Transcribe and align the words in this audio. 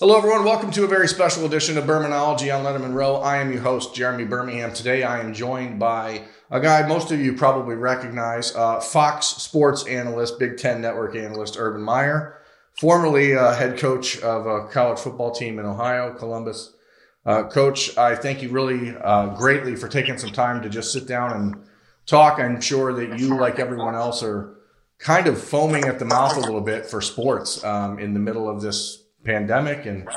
Hello, 0.00 0.16
everyone. 0.16 0.46
Welcome 0.46 0.70
to 0.70 0.84
a 0.84 0.86
very 0.86 1.06
special 1.06 1.44
edition 1.44 1.76
of 1.76 1.84
Bermanology 1.84 2.50
on 2.56 2.64
Letterman 2.64 2.94
Row. 2.94 3.16
I 3.16 3.36
am 3.36 3.52
your 3.52 3.60
host, 3.60 3.94
Jeremy 3.94 4.24
Birmingham. 4.24 4.72
Today, 4.72 5.02
I 5.02 5.20
am 5.20 5.34
joined 5.34 5.78
by 5.78 6.22
a 6.50 6.58
guy 6.58 6.88
most 6.88 7.12
of 7.12 7.20
you 7.20 7.34
probably 7.34 7.74
recognize, 7.74 8.56
uh, 8.56 8.80
Fox 8.80 9.26
Sports 9.26 9.86
analyst, 9.86 10.38
Big 10.38 10.56
Ten 10.56 10.80
Network 10.80 11.14
analyst, 11.16 11.56
Urban 11.58 11.82
Meyer, 11.82 12.40
formerly 12.80 13.34
uh, 13.34 13.52
head 13.52 13.78
coach 13.78 14.18
of 14.22 14.46
a 14.46 14.68
college 14.68 14.98
football 14.98 15.32
team 15.32 15.58
in 15.58 15.66
Ohio, 15.66 16.14
Columbus. 16.14 16.72
Uh, 17.26 17.42
coach, 17.42 17.98
I 17.98 18.16
thank 18.16 18.40
you 18.40 18.48
really 18.48 18.96
uh, 18.96 19.26
greatly 19.34 19.76
for 19.76 19.86
taking 19.86 20.16
some 20.16 20.32
time 20.32 20.62
to 20.62 20.70
just 20.70 20.94
sit 20.94 21.06
down 21.06 21.32
and 21.34 21.62
talk. 22.06 22.38
I'm 22.38 22.62
sure 22.62 22.94
that 22.94 23.18
you, 23.18 23.38
like 23.38 23.58
everyone 23.58 23.94
else, 23.94 24.22
are 24.22 24.56
kind 24.96 25.26
of 25.26 25.38
foaming 25.38 25.84
at 25.84 25.98
the 25.98 26.06
mouth 26.06 26.38
a 26.38 26.40
little 26.40 26.62
bit 26.62 26.86
for 26.86 27.02
sports 27.02 27.62
um, 27.64 27.98
in 27.98 28.14
the 28.14 28.20
middle 28.20 28.48
of 28.48 28.62
this 28.62 28.99
pandemic 29.24 29.86
and 29.86 30.08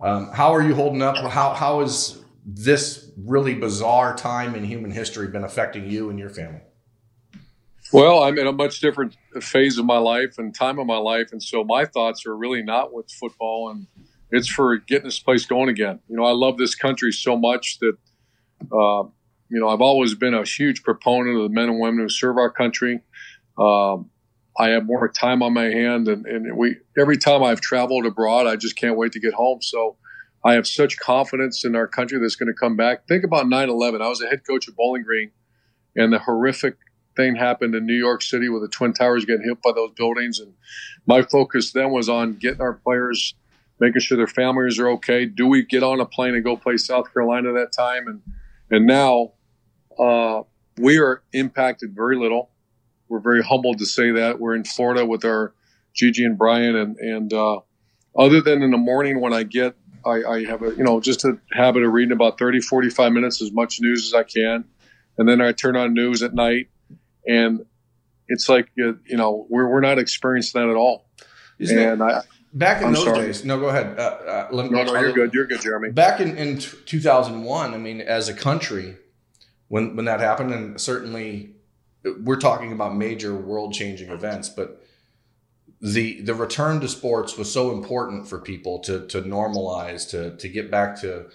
um, 0.00 0.30
how 0.32 0.54
are 0.54 0.62
you 0.62 0.74
holding 0.74 1.02
up? 1.02 1.16
How 1.16 1.54
how 1.54 1.80
has 1.80 2.22
this 2.44 3.10
really 3.16 3.54
bizarre 3.54 4.14
time 4.14 4.54
in 4.54 4.64
human 4.64 4.90
history 4.90 5.28
been 5.28 5.44
affecting 5.44 5.88
you 5.90 6.10
and 6.10 6.18
your 6.18 6.30
family? 6.30 6.60
Well 7.92 8.22
i'm 8.22 8.38
in 8.38 8.46
a 8.46 8.52
much 8.52 8.80
different 8.80 9.16
phase 9.40 9.78
of 9.78 9.86
my 9.86 9.98
life 9.98 10.38
and 10.38 10.54
time 10.54 10.78
of 10.78 10.86
my 10.86 10.96
life 10.96 11.28
and 11.32 11.42
so 11.42 11.64
my 11.64 11.84
thoughts 11.84 12.26
are 12.26 12.36
really 12.36 12.62
not 12.62 12.92
with 12.92 13.10
football 13.10 13.70
and 13.70 13.86
it's 14.32 14.48
for 14.48 14.76
getting 14.76 15.04
this 15.04 15.20
place 15.20 15.46
going 15.46 15.68
again. 15.68 16.00
You 16.08 16.16
know 16.16 16.24
i 16.24 16.32
love 16.32 16.58
this 16.58 16.74
country 16.74 17.12
so 17.12 17.36
much 17.36 17.78
that 17.80 17.96
uh, 18.72 19.08
you 19.48 19.60
know 19.60 19.68
i've 19.68 19.80
always 19.80 20.14
been 20.14 20.34
a 20.34 20.44
huge 20.44 20.82
proponent 20.82 21.36
of 21.36 21.42
the 21.44 21.48
men 21.48 21.68
and 21.68 21.80
women 21.80 22.00
who 22.00 22.08
serve 22.08 22.36
our 22.38 22.50
country. 22.50 23.00
Um, 23.58 24.10
I 24.58 24.68
have 24.70 24.86
more 24.86 25.08
time 25.08 25.42
on 25.42 25.52
my 25.52 25.64
hand, 25.64 26.08
and, 26.08 26.24
and 26.26 26.56
we 26.56 26.76
every 26.98 27.18
time 27.18 27.42
I've 27.42 27.60
traveled 27.60 28.06
abroad, 28.06 28.46
I 28.46 28.56
just 28.56 28.76
can't 28.76 28.96
wait 28.96 29.12
to 29.12 29.20
get 29.20 29.34
home. 29.34 29.60
So 29.60 29.96
I 30.44 30.54
have 30.54 30.66
such 30.66 30.98
confidence 30.98 31.64
in 31.64 31.76
our 31.76 31.86
country 31.86 32.18
that's 32.18 32.36
going 32.36 32.52
to 32.52 32.58
come 32.58 32.76
back. 32.76 33.06
Think 33.06 33.24
about 33.24 33.46
9/11. 33.46 34.00
I 34.00 34.08
was 34.08 34.22
a 34.22 34.28
head 34.28 34.46
coach 34.46 34.68
at 34.68 34.74
Bowling 34.74 35.02
Green, 35.02 35.30
and 35.94 36.12
the 36.12 36.18
horrific 36.18 36.76
thing 37.16 37.36
happened 37.36 37.74
in 37.74 37.86
New 37.86 37.94
York 37.94 38.22
City 38.22 38.48
with 38.48 38.62
the 38.62 38.68
Twin 38.68 38.92
Towers 38.92 39.24
getting 39.24 39.44
hit 39.44 39.60
by 39.62 39.72
those 39.74 39.90
buildings. 39.96 40.38
And 40.38 40.54
my 41.06 41.22
focus 41.22 41.72
then 41.72 41.90
was 41.90 42.08
on 42.08 42.34
getting 42.34 42.60
our 42.60 42.74
players, 42.74 43.34
making 43.80 44.00
sure 44.00 44.16
their 44.16 44.26
families 44.26 44.78
are 44.78 44.88
okay. 44.90 45.26
Do 45.26 45.46
we 45.46 45.64
get 45.64 45.82
on 45.82 46.00
a 46.00 46.06
plane 46.06 46.34
and 46.34 46.44
go 46.44 46.56
play 46.56 46.76
South 46.76 47.12
Carolina 47.12 47.52
that 47.52 47.72
time? 47.72 48.06
And 48.06 48.22
and 48.70 48.86
now 48.86 49.32
uh, 49.98 50.42
we 50.78 50.98
are 50.98 51.22
impacted 51.32 51.94
very 51.94 52.16
little 52.16 52.50
we're 53.08 53.20
very 53.20 53.42
humbled 53.42 53.78
to 53.78 53.86
say 53.86 54.10
that 54.12 54.40
we're 54.40 54.54
in 54.54 54.64
Florida 54.64 55.04
with 55.04 55.24
our 55.24 55.54
Gigi 55.94 56.24
and 56.24 56.36
Brian, 56.36 56.76
and 56.76 56.96
and 56.98 57.32
uh, 57.32 57.60
other 58.16 58.40
than 58.40 58.62
in 58.62 58.70
the 58.70 58.78
morning 58.78 59.20
when 59.20 59.32
I 59.32 59.42
get, 59.42 59.76
I, 60.04 60.22
I, 60.24 60.44
have 60.44 60.62
a 60.62 60.74
you 60.74 60.84
know 60.84 61.00
just 61.00 61.24
a 61.24 61.38
habit 61.52 61.82
of 61.82 61.92
reading 61.92 62.12
about 62.12 62.38
30, 62.38 62.60
45 62.60 63.12
minutes 63.12 63.42
as 63.42 63.50
much 63.52 63.80
news 63.80 64.06
as 64.06 64.14
I 64.14 64.22
can, 64.22 64.64
and 65.18 65.28
then 65.28 65.40
I 65.40 65.52
turn 65.52 65.76
on 65.76 65.94
news 65.94 66.22
at 66.22 66.34
night, 66.34 66.68
and 67.26 67.64
it's 68.28 68.48
like 68.48 68.68
you 68.76 68.98
know 69.10 69.46
we're 69.48 69.68
we're 69.68 69.80
not 69.80 69.98
experiencing 69.98 70.60
that 70.60 70.70
at 70.70 70.76
all. 70.76 71.08
Isn't 71.58 71.78
and 71.78 72.00
it, 72.00 72.04
I, 72.04 72.22
back 72.52 72.82
in 72.82 72.88
I'm 72.88 72.92
those 72.92 73.04
sorry. 73.04 73.26
days, 73.26 73.44
no, 73.44 73.58
go 73.58 73.68
ahead. 73.68 73.98
Uh, 73.98 74.02
uh, 74.02 74.48
let, 74.52 74.70
no, 74.70 74.84
no, 74.84 75.00
you're 75.00 75.12
good. 75.12 75.32
You're 75.32 75.46
good, 75.46 75.60
Jeremy. 75.60 75.90
Back 75.90 76.20
in 76.20 76.36
in 76.36 76.58
2001, 76.58 77.74
I 77.74 77.78
mean, 77.78 78.00
as 78.00 78.28
a 78.28 78.34
country, 78.34 78.96
when 79.68 79.96
when 79.96 80.04
that 80.04 80.20
happened, 80.20 80.52
and 80.52 80.80
certainly 80.80 81.55
we're 82.22 82.40
talking 82.40 82.72
about 82.72 82.96
major 82.96 83.34
world 83.34 83.72
changing 83.72 84.10
events, 84.10 84.48
but 84.48 84.82
the 85.80 86.20
the 86.22 86.34
return 86.34 86.80
to 86.80 86.88
sports 86.88 87.36
was 87.36 87.52
so 87.52 87.70
important 87.72 88.28
for 88.28 88.38
people 88.38 88.78
to 88.80 89.06
to 89.08 89.22
normalize 89.22 90.08
to 90.10 90.36
to 90.36 90.48
get 90.48 90.70
back 90.70 91.00
to 91.00 91.26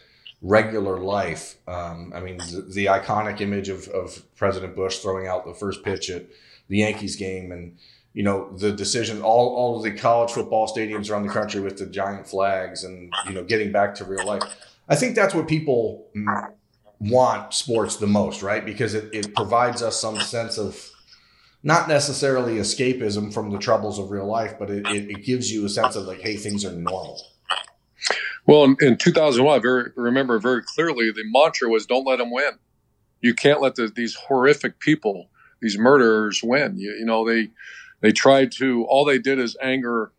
regular 0.41 0.99
life. 0.99 1.55
Um, 1.67 2.11
I 2.15 2.19
mean, 2.19 2.37
the, 2.37 2.67
the, 2.67 2.85
iconic 2.85 3.41
image 3.41 3.69
of, 3.69 3.87
of 3.89 4.23
President 4.35 4.75
Bush 4.75 4.97
throwing 4.97 5.27
out 5.27 5.45
the 5.45 5.53
first 5.53 5.83
pitch 5.83 6.09
at 6.09 6.25
the 6.67 6.77
Yankees 6.77 7.15
game, 7.15 7.51
and 7.51 7.77
you 8.13 8.23
know 8.23 8.51
the 8.57 8.71
decision, 8.71 9.21
all 9.21 9.55
all 9.55 9.77
of 9.77 9.83
the 9.83 9.91
college 9.91 10.31
football 10.31 10.67
stadiums 10.67 11.09
around 11.09 11.27
the 11.27 11.33
country 11.33 11.61
with 11.61 11.77
the 11.77 11.85
giant 11.85 12.27
flags, 12.27 12.83
and 12.83 13.13
you 13.27 13.33
know 13.33 13.43
getting 13.43 13.71
back 13.71 13.95
to 13.95 14.05
real 14.05 14.25
life. 14.25 14.43
I 14.89 14.95
think 14.95 15.15
that's 15.15 15.33
what 15.33 15.47
people 15.47 16.07
want 17.01 17.53
sports 17.53 17.95
the 17.97 18.07
most, 18.07 18.43
right? 18.43 18.63
Because 18.63 18.93
it, 18.93 19.09
it 19.11 19.33
provides 19.33 19.81
us 19.81 19.99
some 19.99 20.19
sense 20.19 20.57
of 20.59 20.89
not 21.63 21.87
necessarily 21.87 22.55
escapism 22.55 23.33
from 23.33 23.49
the 23.49 23.57
troubles 23.57 23.97
of 23.97 24.11
real 24.11 24.27
life, 24.27 24.55
but 24.59 24.69
it, 24.69 24.85
it, 24.87 25.09
it 25.09 25.23
gives 25.23 25.51
you 25.51 25.65
a 25.65 25.69
sense 25.69 25.95
of 25.95 26.05
like, 26.05 26.21
hey, 26.21 26.35
things 26.35 26.63
are 26.63 26.71
normal. 26.71 27.19
Well, 28.45 28.63
in, 28.63 28.77
in 28.81 28.97
2001, 28.97 29.55
I 29.55 29.59
very, 29.59 29.91
remember 29.95 30.39
very 30.39 30.61
clearly 30.63 31.11
the 31.11 31.23
mantra 31.25 31.69
was 31.69 31.85
don't 31.85 32.05
let 32.05 32.17
them 32.17 32.31
win. 32.31 32.53
You 33.19 33.33
can't 33.33 33.61
let 33.61 33.75
the, 33.75 33.87
these 33.87 34.15
horrific 34.15 34.79
people, 34.79 35.29
these 35.59 35.77
murderers 35.77 36.41
win. 36.43 36.77
You, 36.77 36.91
you, 36.99 37.05
know, 37.05 37.27
they, 37.27 37.49
they 38.01 38.11
tried 38.11 38.51
to, 38.53 38.85
all 38.85 39.05
they 39.05 39.19
did 39.19 39.39
is 39.39 39.57
anger 39.61 40.11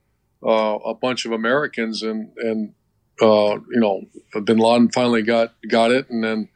uh, 0.44 0.78
a 0.84 0.94
bunch 0.94 1.26
of 1.26 1.32
Americans 1.32 2.02
and, 2.02 2.30
and, 2.38 2.74
uh, 3.20 3.58
you 3.70 3.80
know, 3.80 4.02
bin 4.42 4.58
Laden 4.58 4.90
finally 4.90 5.22
got, 5.22 5.54
got 5.68 5.92
it. 5.92 6.08
And 6.10 6.24
then, 6.24 6.48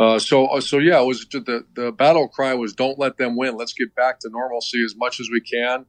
uh, 0.00 0.18
so, 0.18 0.46
uh, 0.48 0.62
so 0.62 0.78
yeah, 0.78 1.00
it 1.00 1.06
was 1.06 1.26
the 1.30 1.66
the 1.74 1.92
battle 1.92 2.28
cry 2.28 2.54
was 2.54 2.72
"Don't 2.74 2.98
let 2.98 3.18
them 3.18 3.36
win. 3.36 3.56
Let's 3.56 3.74
get 3.74 3.94
back 3.94 4.20
to 4.20 4.30
normalcy 4.30 4.82
as 4.84 4.96
much 4.96 5.20
as 5.20 5.30
we 5.30 5.42
can." 5.42 5.86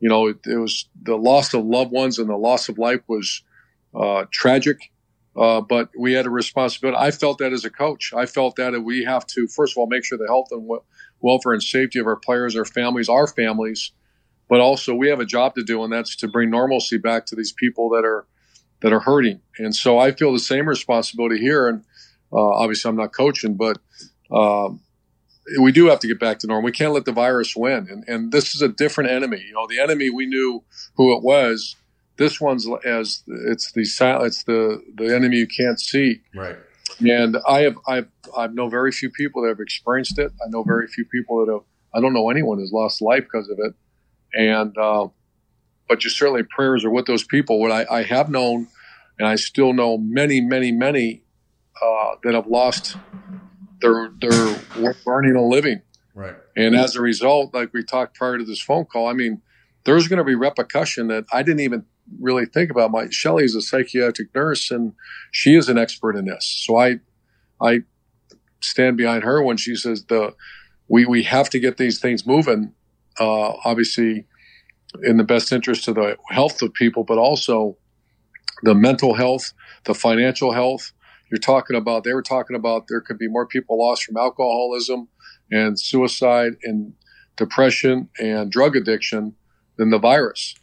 You 0.00 0.08
know, 0.08 0.28
it, 0.28 0.38
it 0.46 0.56
was 0.56 0.88
the 1.02 1.16
loss 1.16 1.54
of 1.54 1.64
loved 1.66 1.92
ones 1.92 2.18
and 2.18 2.30
the 2.30 2.36
loss 2.36 2.70
of 2.70 2.78
life 2.78 3.02
was 3.08 3.42
uh, 3.94 4.24
tragic, 4.32 4.78
uh, 5.36 5.60
but 5.60 5.90
we 5.98 6.14
had 6.14 6.26
a 6.26 6.30
responsibility. 6.30 6.98
I 6.98 7.12
felt 7.12 7.38
that 7.38 7.52
as 7.52 7.66
a 7.66 7.70
coach. 7.70 8.12
I 8.16 8.26
felt 8.26 8.56
that 8.56 8.80
we 8.82 9.04
have 9.04 9.26
to 9.28 9.48
first 9.48 9.74
of 9.74 9.78
all 9.78 9.88
make 9.88 10.04
sure 10.06 10.18
the 10.18 10.26
health 10.26 10.48
and 10.52 10.68
welfare 11.20 11.52
and 11.52 11.62
safety 11.62 11.98
of 12.00 12.06
our 12.06 12.16
players, 12.16 12.56
our 12.56 12.66
families, 12.66 13.10
our 13.10 13.26
families, 13.28 13.92
but 14.48 14.60
also 14.60 14.94
we 14.94 15.08
have 15.08 15.20
a 15.20 15.26
job 15.26 15.54
to 15.56 15.64
do, 15.64 15.84
and 15.84 15.92
that's 15.92 16.16
to 16.16 16.28
bring 16.28 16.50
normalcy 16.50 16.98
back 16.98 17.26
to 17.26 17.36
these 17.36 17.52
people 17.52 17.90
that 17.90 18.06
are 18.06 18.26
that 18.82 18.92
are 18.92 19.00
hurting. 19.00 19.40
And 19.58 19.74
so 19.74 19.98
I 19.98 20.12
feel 20.12 20.32
the 20.32 20.38
same 20.38 20.68
responsibility 20.68 21.38
here. 21.38 21.68
And 21.68 21.84
obviously, 22.38 22.88
I'm 22.88 22.96
not 22.96 23.12
coaching, 23.12 23.54
but 23.54 23.78
um, 24.30 24.80
we 25.60 25.72
do 25.72 25.86
have 25.86 26.00
to 26.00 26.06
get 26.06 26.20
back 26.20 26.38
to 26.40 26.46
normal. 26.46 26.64
We 26.64 26.72
can't 26.72 26.92
let 26.92 27.04
the 27.04 27.12
virus 27.12 27.56
win, 27.56 27.88
and 27.90 28.04
and 28.06 28.32
this 28.32 28.54
is 28.54 28.62
a 28.62 28.68
different 28.68 29.10
enemy. 29.10 29.42
You 29.46 29.54
know, 29.54 29.66
the 29.66 29.80
enemy 29.80 30.10
we 30.10 30.26
knew 30.26 30.62
who 30.94 31.16
it 31.16 31.22
was. 31.22 31.76
This 32.16 32.40
one's 32.40 32.66
as 32.84 33.22
it's 33.26 33.72
the 33.72 33.82
it's 34.22 34.44
the 34.44 34.82
the 34.94 35.14
enemy 35.14 35.38
you 35.38 35.46
can't 35.46 35.80
see. 35.80 36.20
Right. 36.34 36.56
And 37.00 37.38
I 37.48 37.60
have 37.62 37.78
I've 37.88 38.08
I 38.36 38.46
know 38.48 38.68
very 38.68 38.92
few 38.92 39.10
people 39.10 39.42
that 39.42 39.48
have 39.48 39.60
experienced 39.60 40.18
it. 40.18 40.30
I 40.44 40.48
know 40.50 40.62
very 40.62 40.86
few 40.86 41.04
people 41.06 41.44
that 41.44 41.52
have. 41.52 41.62
I 41.94 42.00
don't 42.00 42.12
know 42.12 42.30
anyone 42.30 42.58
who's 42.58 42.72
lost 42.72 43.02
life 43.02 43.24
because 43.24 43.48
of 43.48 43.58
it. 43.58 43.74
And 44.34 44.76
uh, 44.78 45.08
but 45.88 45.98
just 45.98 46.16
certainly 46.16 46.42
prayers 46.44 46.84
are 46.84 46.90
with 46.90 47.06
those 47.06 47.24
people. 47.24 47.58
What 47.58 47.72
I, 47.72 47.86
I 47.90 48.02
have 48.04 48.28
known, 48.28 48.68
and 49.18 49.26
I 49.26 49.34
still 49.36 49.72
know 49.72 49.98
many, 49.98 50.40
many, 50.40 50.70
many 50.70 51.22
uh, 51.82 52.16
that 52.22 52.34
have 52.34 52.46
lost 52.46 52.96
their 53.80 54.10
their 54.20 54.56
earning 55.06 55.36
a 55.36 55.46
living. 55.46 55.82
Right. 56.14 56.34
And 56.56 56.74
as 56.74 56.96
a 56.96 57.00
result, 57.00 57.54
like 57.54 57.72
we 57.72 57.82
talked 57.82 58.16
prior 58.16 58.36
to 58.38 58.44
this 58.44 58.60
phone 58.60 58.84
call, 58.84 59.06
I 59.06 59.12
mean, 59.12 59.40
there's 59.84 60.08
going 60.08 60.18
to 60.18 60.24
be 60.24 60.34
repercussion 60.34 61.08
that 61.08 61.24
I 61.32 61.42
didn't 61.42 61.60
even 61.60 61.84
really 62.20 62.46
think 62.46 62.70
about. 62.70 62.90
My 62.90 63.08
Shelley 63.10 63.44
is 63.44 63.54
a 63.54 63.62
psychiatric 63.62 64.34
nurse, 64.34 64.70
and 64.70 64.92
she 65.30 65.54
is 65.54 65.68
an 65.68 65.78
expert 65.78 66.16
in 66.16 66.26
this. 66.26 66.62
So 66.66 66.76
I 66.76 67.00
I 67.60 67.82
stand 68.60 68.96
behind 68.96 69.24
her 69.24 69.42
when 69.42 69.56
she 69.56 69.74
says 69.76 70.04
the 70.06 70.34
we 70.88 71.06
we 71.06 71.22
have 71.22 71.48
to 71.50 71.58
get 71.58 71.76
these 71.76 72.00
things 72.00 72.26
moving. 72.26 72.74
Uh, 73.18 73.52
obviously, 73.64 74.26
in 75.02 75.16
the 75.16 75.24
best 75.24 75.52
interest 75.52 75.88
of 75.88 75.94
the 75.94 76.16
health 76.30 76.62
of 76.62 76.72
people, 76.74 77.04
but 77.04 77.18
also 77.18 77.76
the 78.62 78.74
mental 78.74 79.14
health, 79.14 79.52
the 79.84 79.94
financial 79.94 80.52
health, 80.52 80.92
you're 81.30 81.38
talking 81.38 81.76
about, 81.76 82.04
they 82.04 82.12
were 82.12 82.22
talking 82.22 82.56
about 82.56 82.86
there 82.88 83.00
could 83.00 83.18
be 83.18 83.28
more 83.28 83.46
people 83.46 83.78
lost 83.78 84.04
from 84.04 84.16
alcoholism 84.16 85.08
and 85.50 85.78
suicide 85.78 86.52
and 86.62 86.92
depression 87.36 88.08
and 88.18 88.50
drug 88.50 88.76
addiction 88.76 89.34
than 89.76 89.90
the 89.90 89.98
virus. 89.98 90.54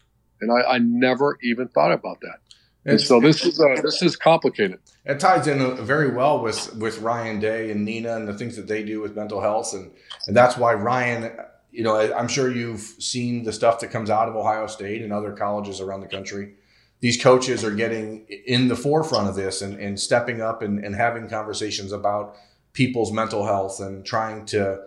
And 0.42 0.52
I, 0.52 0.76
I 0.76 0.78
never 0.80 1.38
even 1.42 1.68
thought 1.68 1.92
about 1.92 2.20
that. 2.22 2.40
And 2.86 3.02
so 3.02 3.20
this 3.20 3.44
is 3.44 3.60
uh, 3.60 3.82
this 3.82 4.02
is 4.02 4.16
complicated. 4.16 4.80
It 5.04 5.20
ties 5.20 5.48
in 5.48 5.76
very 5.86 6.10
well 6.10 6.42
with 6.42 6.74
with 6.78 7.00
Ryan 7.00 7.38
Day 7.38 7.70
and 7.70 7.84
Nina 7.84 8.16
and 8.16 8.26
the 8.26 8.34
things 8.34 8.56
that 8.56 8.68
they 8.68 8.82
do 8.82 9.02
with 9.02 9.14
mental 9.14 9.42
health, 9.42 9.74
and 9.74 9.92
and 10.28 10.36
that's 10.36 10.56
why 10.56 10.74
Ryan. 10.74 11.38
You 11.70 11.84
know, 11.84 11.98
I'm 12.14 12.30
sure 12.30 12.50
you've 12.50 12.80
seen 12.80 13.44
the 13.44 13.52
stuff 13.52 13.82
that 13.82 13.92
comes 13.92 14.10
out 14.10 14.30
of 14.30 14.38
Ohio 14.38 14.68
State 14.68 15.02
and 15.02 15.12
other 15.12 15.34
colleges 15.34 15.82
around 15.82 16.00
the 16.00 16.08
country 16.08 16.54
these 17.00 17.22
coaches 17.22 17.64
are 17.64 17.72
getting 17.72 18.26
in 18.28 18.68
the 18.68 18.76
forefront 18.76 19.30
of 19.30 19.36
this 19.36 19.62
and, 19.62 19.80
and 19.80 20.00
stepping 20.00 20.42
up 20.42 20.62
and, 20.62 20.84
and 20.84 20.96
having 20.96 21.30
conversations 21.30 21.92
about 21.92 22.36
people's 22.74 23.12
mental 23.12 23.46
health 23.46 23.80
and 23.80 24.06
trying 24.06 24.46
to, 24.46 24.80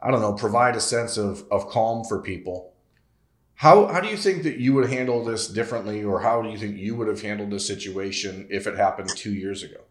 I 0.00 0.10
don't 0.10 0.20
know, 0.20 0.32
provide 0.32 0.76
a 0.76 0.80
sense 0.80 1.16
of, 1.16 1.44
of 1.50 1.68
calm 1.68 2.04
for 2.04 2.20
people. 2.20 2.72
How 3.54 3.86
how 3.86 4.00
do 4.00 4.08
you 4.08 4.16
think 4.16 4.42
that 4.42 4.58
you 4.58 4.74
would 4.74 4.90
handle 4.90 5.24
this 5.24 5.46
differently, 5.46 6.02
or 6.02 6.20
how 6.20 6.42
do 6.42 6.48
you 6.48 6.58
think 6.58 6.78
you 6.78 6.96
would 6.96 7.06
have 7.06 7.22
handled 7.22 7.50
this 7.50 7.64
situation 7.64 8.48
if 8.50 8.66
it 8.66 8.76
happened 8.76 9.10
two 9.10 9.32
years 9.32 9.62
ago? 9.62 9.82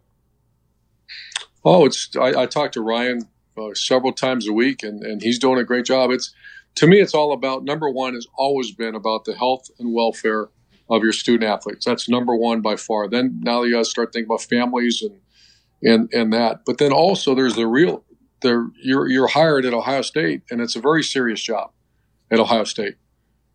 Oh, 1.64 1.86
it's 1.86 2.10
I, 2.18 2.42
I 2.42 2.46
talk 2.48 2.74
to 2.74 2.82
Ryan 2.82 3.30
uh, 3.58 3.74
several 3.74 4.12
times 4.12 4.46
a 4.46 4.52
week, 4.52 4.84
and, 4.84 5.02
and 5.04 5.22
he's 5.22 5.40
doing 5.40 5.58
a 5.58 5.64
great 5.64 5.86
job. 5.86 6.12
It's 6.12 6.34
to 6.76 6.88
me, 6.88 7.00
it's 7.00 7.14
all 7.14 7.32
about 7.32 7.64
number 7.64 7.90
one 7.90 8.14
has 8.14 8.28
always 8.36 8.72
been 8.72 8.94
about 8.94 9.24
the 9.24 9.36
health 9.36 9.70
and 9.80 9.94
welfare 9.94 10.50
of 10.92 11.04
your 11.04 11.14
student 11.14 11.50
athletes. 11.50 11.86
That's 11.86 12.10
number 12.10 12.36
one 12.36 12.62
by 12.62 12.76
far. 12.76 13.08
Then 13.08 13.40
now 13.42 13.64
you 13.64 13.72
got 13.72 13.80
to 13.80 13.86
start 13.86 14.12
thinking 14.12 14.28
about 14.28 14.42
families 14.42 15.02
and 15.02 15.20
and 15.82 16.14
and 16.14 16.34
that. 16.34 16.62
But 16.66 16.78
then 16.78 16.92
also 16.92 17.34
there's 17.34 17.56
the 17.56 17.66
real 17.66 18.04
there 18.42 18.68
you're 18.84 19.08
you're 19.08 19.28
hired 19.28 19.66
at 19.66 19.74
Ohio 19.74 20.02
State, 20.02 20.44
and 20.52 20.62
it's 20.62 20.76
a 20.76 20.82
very 20.82 21.02
serious 21.02 21.42
job 21.42 21.72
at 22.30 22.40
Ohio 22.40 22.66
State. 22.66 22.96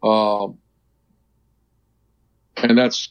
Um, 0.03 0.59
and 2.57 2.77
that's 2.79 3.11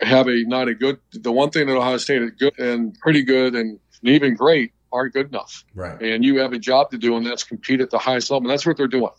have 0.00 0.28
a 0.28 0.44
not 0.44 0.68
a 0.68 0.74
good. 0.74 0.98
The 1.12 1.32
one 1.32 1.50
thing 1.50 1.66
that 1.66 1.76
Ohio 1.76 1.96
State 1.96 2.22
is 2.22 2.30
good 2.38 2.58
and 2.58 2.96
pretty 3.00 3.24
good 3.24 3.56
and 3.56 3.80
even 4.02 4.36
great 4.36 4.72
aren't 4.92 5.12
good 5.12 5.26
enough. 5.26 5.64
Right. 5.74 6.00
And 6.00 6.24
you 6.24 6.38
have 6.38 6.52
a 6.52 6.58
job 6.58 6.92
to 6.92 6.98
do, 6.98 7.16
and 7.16 7.26
that's 7.26 7.42
compete 7.42 7.80
at 7.80 7.90
the 7.90 7.98
highest 7.98 8.30
level. 8.30 8.48
And 8.48 8.50
that's 8.50 8.64
what 8.64 8.76
they're 8.76 8.86
doing. 8.86 9.10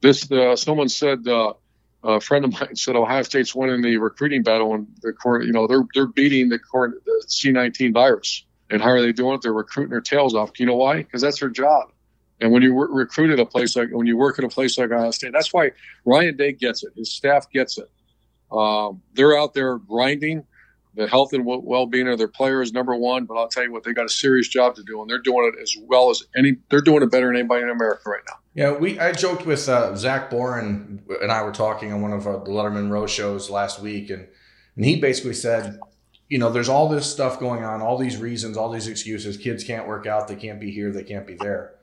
This 0.00 0.28
uh, 0.32 0.56
someone 0.56 0.88
said. 0.88 1.28
Uh, 1.28 1.54
a 2.04 2.20
friend 2.20 2.44
of 2.44 2.52
mine 2.52 2.76
said 2.76 2.96
Ohio 2.96 3.22
State's 3.22 3.54
winning 3.54 3.82
the 3.82 3.96
recruiting 3.96 4.42
battle, 4.42 4.74
and 4.74 4.86
the 5.00 5.14
you 5.42 5.52
know 5.52 5.66
they're 5.66 5.84
they're 5.94 6.06
beating 6.06 6.50
the, 6.50 6.58
the 6.72 7.24
C19 7.26 7.92
virus. 7.92 8.44
And 8.70 8.80
how 8.82 8.90
are 8.90 9.00
they 9.00 9.12
doing 9.12 9.34
it? 9.34 9.42
They're 9.42 9.52
recruiting 9.52 9.90
their 9.90 10.00
tails 10.00 10.34
off. 10.34 10.58
You 10.58 10.66
know 10.66 10.76
why? 10.76 10.98
Because 10.98 11.22
that's 11.22 11.40
their 11.40 11.50
job. 11.50 11.90
And 12.40 12.50
when 12.50 12.62
you 12.62 12.74
re- 12.78 12.88
recruit 12.90 13.30
at 13.30 13.38
a 13.38 13.46
place 13.46 13.76
like 13.76 13.88
when 13.90 14.06
you 14.06 14.16
work 14.16 14.38
at 14.38 14.44
a 14.44 14.48
place 14.48 14.76
like 14.76 14.90
Ohio 14.90 15.10
State, 15.10 15.32
that's 15.32 15.52
why 15.52 15.70
Ryan 16.04 16.36
Day 16.36 16.52
gets 16.52 16.82
it. 16.82 16.92
His 16.96 17.12
staff 17.12 17.50
gets 17.50 17.78
it. 17.78 17.90
Um, 18.52 19.02
they're 19.14 19.38
out 19.38 19.54
there 19.54 19.78
grinding. 19.78 20.44
The 20.96 21.08
health 21.08 21.32
and 21.32 21.44
well-being 21.44 22.06
of 22.06 22.18
their 22.18 22.28
players 22.28 22.72
number 22.72 22.94
one. 22.94 23.24
But 23.24 23.34
I'll 23.34 23.48
tell 23.48 23.64
you 23.64 23.72
what, 23.72 23.82
they 23.82 23.92
got 23.92 24.06
a 24.06 24.10
serious 24.10 24.46
job 24.46 24.76
to 24.76 24.84
do, 24.84 25.00
and 25.00 25.10
they're 25.10 25.18
doing 25.18 25.52
it 25.52 25.60
as 25.60 25.74
well 25.88 26.10
as 26.10 26.22
any. 26.36 26.56
They're 26.70 26.80
doing 26.80 27.02
it 27.02 27.10
better 27.10 27.26
than 27.26 27.36
anybody 27.36 27.62
in 27.64 27.70
America 27.70 28.08
right 28.08 28.22
now. 28.28 28.36
Yeah, 28.54 28.72
we. 28.72 28.98
I 29.00 29.12
joked 29.12 29.46
with 29.46 29.68
uh, 29.68 29.96
Zach 29.96 30.30
Boren 30.30 31.02
and 31.20 31.32
I 31.32 31.42
were 31.42 31.52
talking 31.52 31.92
on 31.92 32.02
one 32.02 32.12
of 32.12 32.26
uh, 32.26 32.38
the 32.38 32.50
Letterman 32.50 32.88
Row 32.88 33.06
shows 33.06 33.50
last 33.50 33.80
week, 33.80 34.10
and 34.10 34.28
and 34.76 34.84
he 34.84 34.96
basically 35.00 35.34
said, 35.34 35.80
you 36.28 36.38
know, 36.38 36.50
there's 36.50 36.68
all 36.68 36.88
this 36.88 37.10
stuff 37.10 37.40
going 37.40 37.64
on, 37.64 37.82
all 37.82 37.98
these 37.98 38.16
reasons, 38.16 38.56
all 38.56 38.70
these 38.70 38.88
excuses. 38.88 39.36
Kids 39.36 39.64
can't 39.64 39.88
work 39.88 40.06
out, 40.06 40.28
they 40.28 40.36
can't 40.36 40.60
be 40.60 40.70
here, 40.70 40.92
they 40.92 41.02
can't 41.02 41.26
be 41.26 41.34
there. 41.34 41.74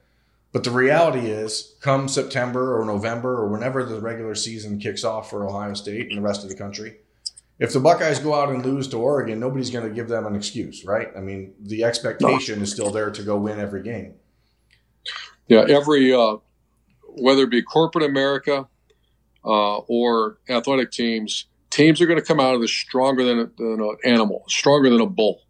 But 0.53 0.63
the 0.63 0.71
reality 0.71 1.27
is, 1.27 1.75
come 1.79 2.07
September 2.09 2.77
or 2.77 2.85
November 2.85 3.37
or 3.37 3.47
whenever 3.47 3.85
the 3.85 4.01
regular 4.01 4.35
season 4.35 4.79
kicks 4.79 5.03
off 5.03 5.29
for 5.29 5.47
Ohio 5.47 5.73
State 5.73 6.09
and 6.09 6.17
the 6.17 6.21
rest 6.21 6.43
of 6.43 6.49
the 6.49 6.55
country, 6.55 6.97
if 7.59 7.71
the 7.71 7.79
Buckeyes 7.79 8.19
go 8.19 8.33
out 8.33 8.49
and 8.49 8.65
lose 8.65 8.87
to 8.89 8.97
Oregon, 8.97 9.39
nobody's 9.39 9.69
going 9.69 9.87
to 9.87 9.93
give 9.93 10.09
them 10.09 10.25
an 10.25 10.35
excuse, 10.35 10.83
right? 10.83 11.09
I 11.15 11.19
mean, 11.19 11.53
the 11.61 11.83
expectation 11.83 12.61
is 12.61 12.71
still 12.71 12.91
there 12.91 13.11
to 13.11 13.23
go 13.23 13.37
win 13.37 13.59
every 13.59 13.83
game. 13.83 14.15
Yeah, 15.47 15.65
every 15.69 16.13
uh, 16.13 16.37
whether 17.17 17.43
it 17.43 17.51
be 17.51 17.61
corporate 17.61 18.03
America 18.03 18.67
uh, 19.43 19.77
or 19.77 20.37
athletic 20.49 20.91
teams, 20.91 21.47
teams 21.69 22.01
are 22.01 22.05
going 22.05 22.19
to 22.19 22.25
come 22.25 22.39
out 22.39 22.55
of 22.55 22.61
this 22.61 22.71
stronger 22.71 23.23
than, 23.23 23.51
than 23.57 23.81
an 23.81 23.97
animal, 24.03 24.43
stronger 24.47 24.89
than 24.89 25.01
a 25.01 25.07
bull. 25.07 25.41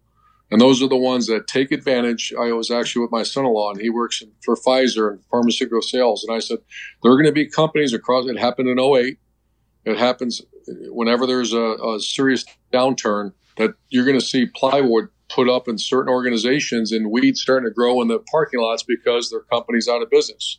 And 0.50 0.60
those 0.60 0.82
are 0.82 0.88
the 0.88 0.98
ones 0.98 1.28
that 1.28 1.46
take 1.46 1.72
advantage. 1.72 2.32
I 2.38 2.52
was 2.52 2.70
actually 2.70 3.02
with 3.02 3.10
my 3.10 3.22
son-in-law, 3.22 3.72
and 3.72 3.80
he 3.80 3.88
works 3.88 4.22
for 4.44 4.54
Pfizer 4.54 5.10
and 5.10 5.24
pharmaceutical 5.30 5.80
sales. 5.80 6.24
And 6.24 6.36
I 6.36 6.40
said, 6.40 6.58
there 7.02 7.10
are 7.10 7.16
going 7.16 7.26
to 7.26 7.32
be 7.32 7.48
companies 7.48 7.94
across. 7.94 8.26
It 8.26 8.38
happened 8.38 8.68
in 8.68 8.78
08. 8.78 9.18
It 9.86 9.96
happens 9.96 10.42
whenever 10.88 11.26
there's 11.26 11.54
a, 11.54 11.76
a 11.94 12.00
serious 12.00 12.44
downturn 12.72 13.32
that 13.56 13.74
you're 13.88 14.04
going 14.04 14.18
to 14.18 14.24
see 14.24 14.46
plywood 14.46 15.08
put 15.28 15.48
up 15.48 15.68
in 15.68 15.78
certain 15.78 16.12
organizations 16.12 16.92
and 16.92 17.10
weeds 17.10 17.40
starting 17.40 17.68
to 17.68 17.74
grow 17.74 18.02
in 18.02 18.08
the 18.08 18.18
parking 18.30 18.60
lots 18.60 18.82
because 18.82 19.30
their 19.30 19.40
company's 19.40 19.88
out 19.88 20.02
of 20.02 20.10
business. 20.10 20.58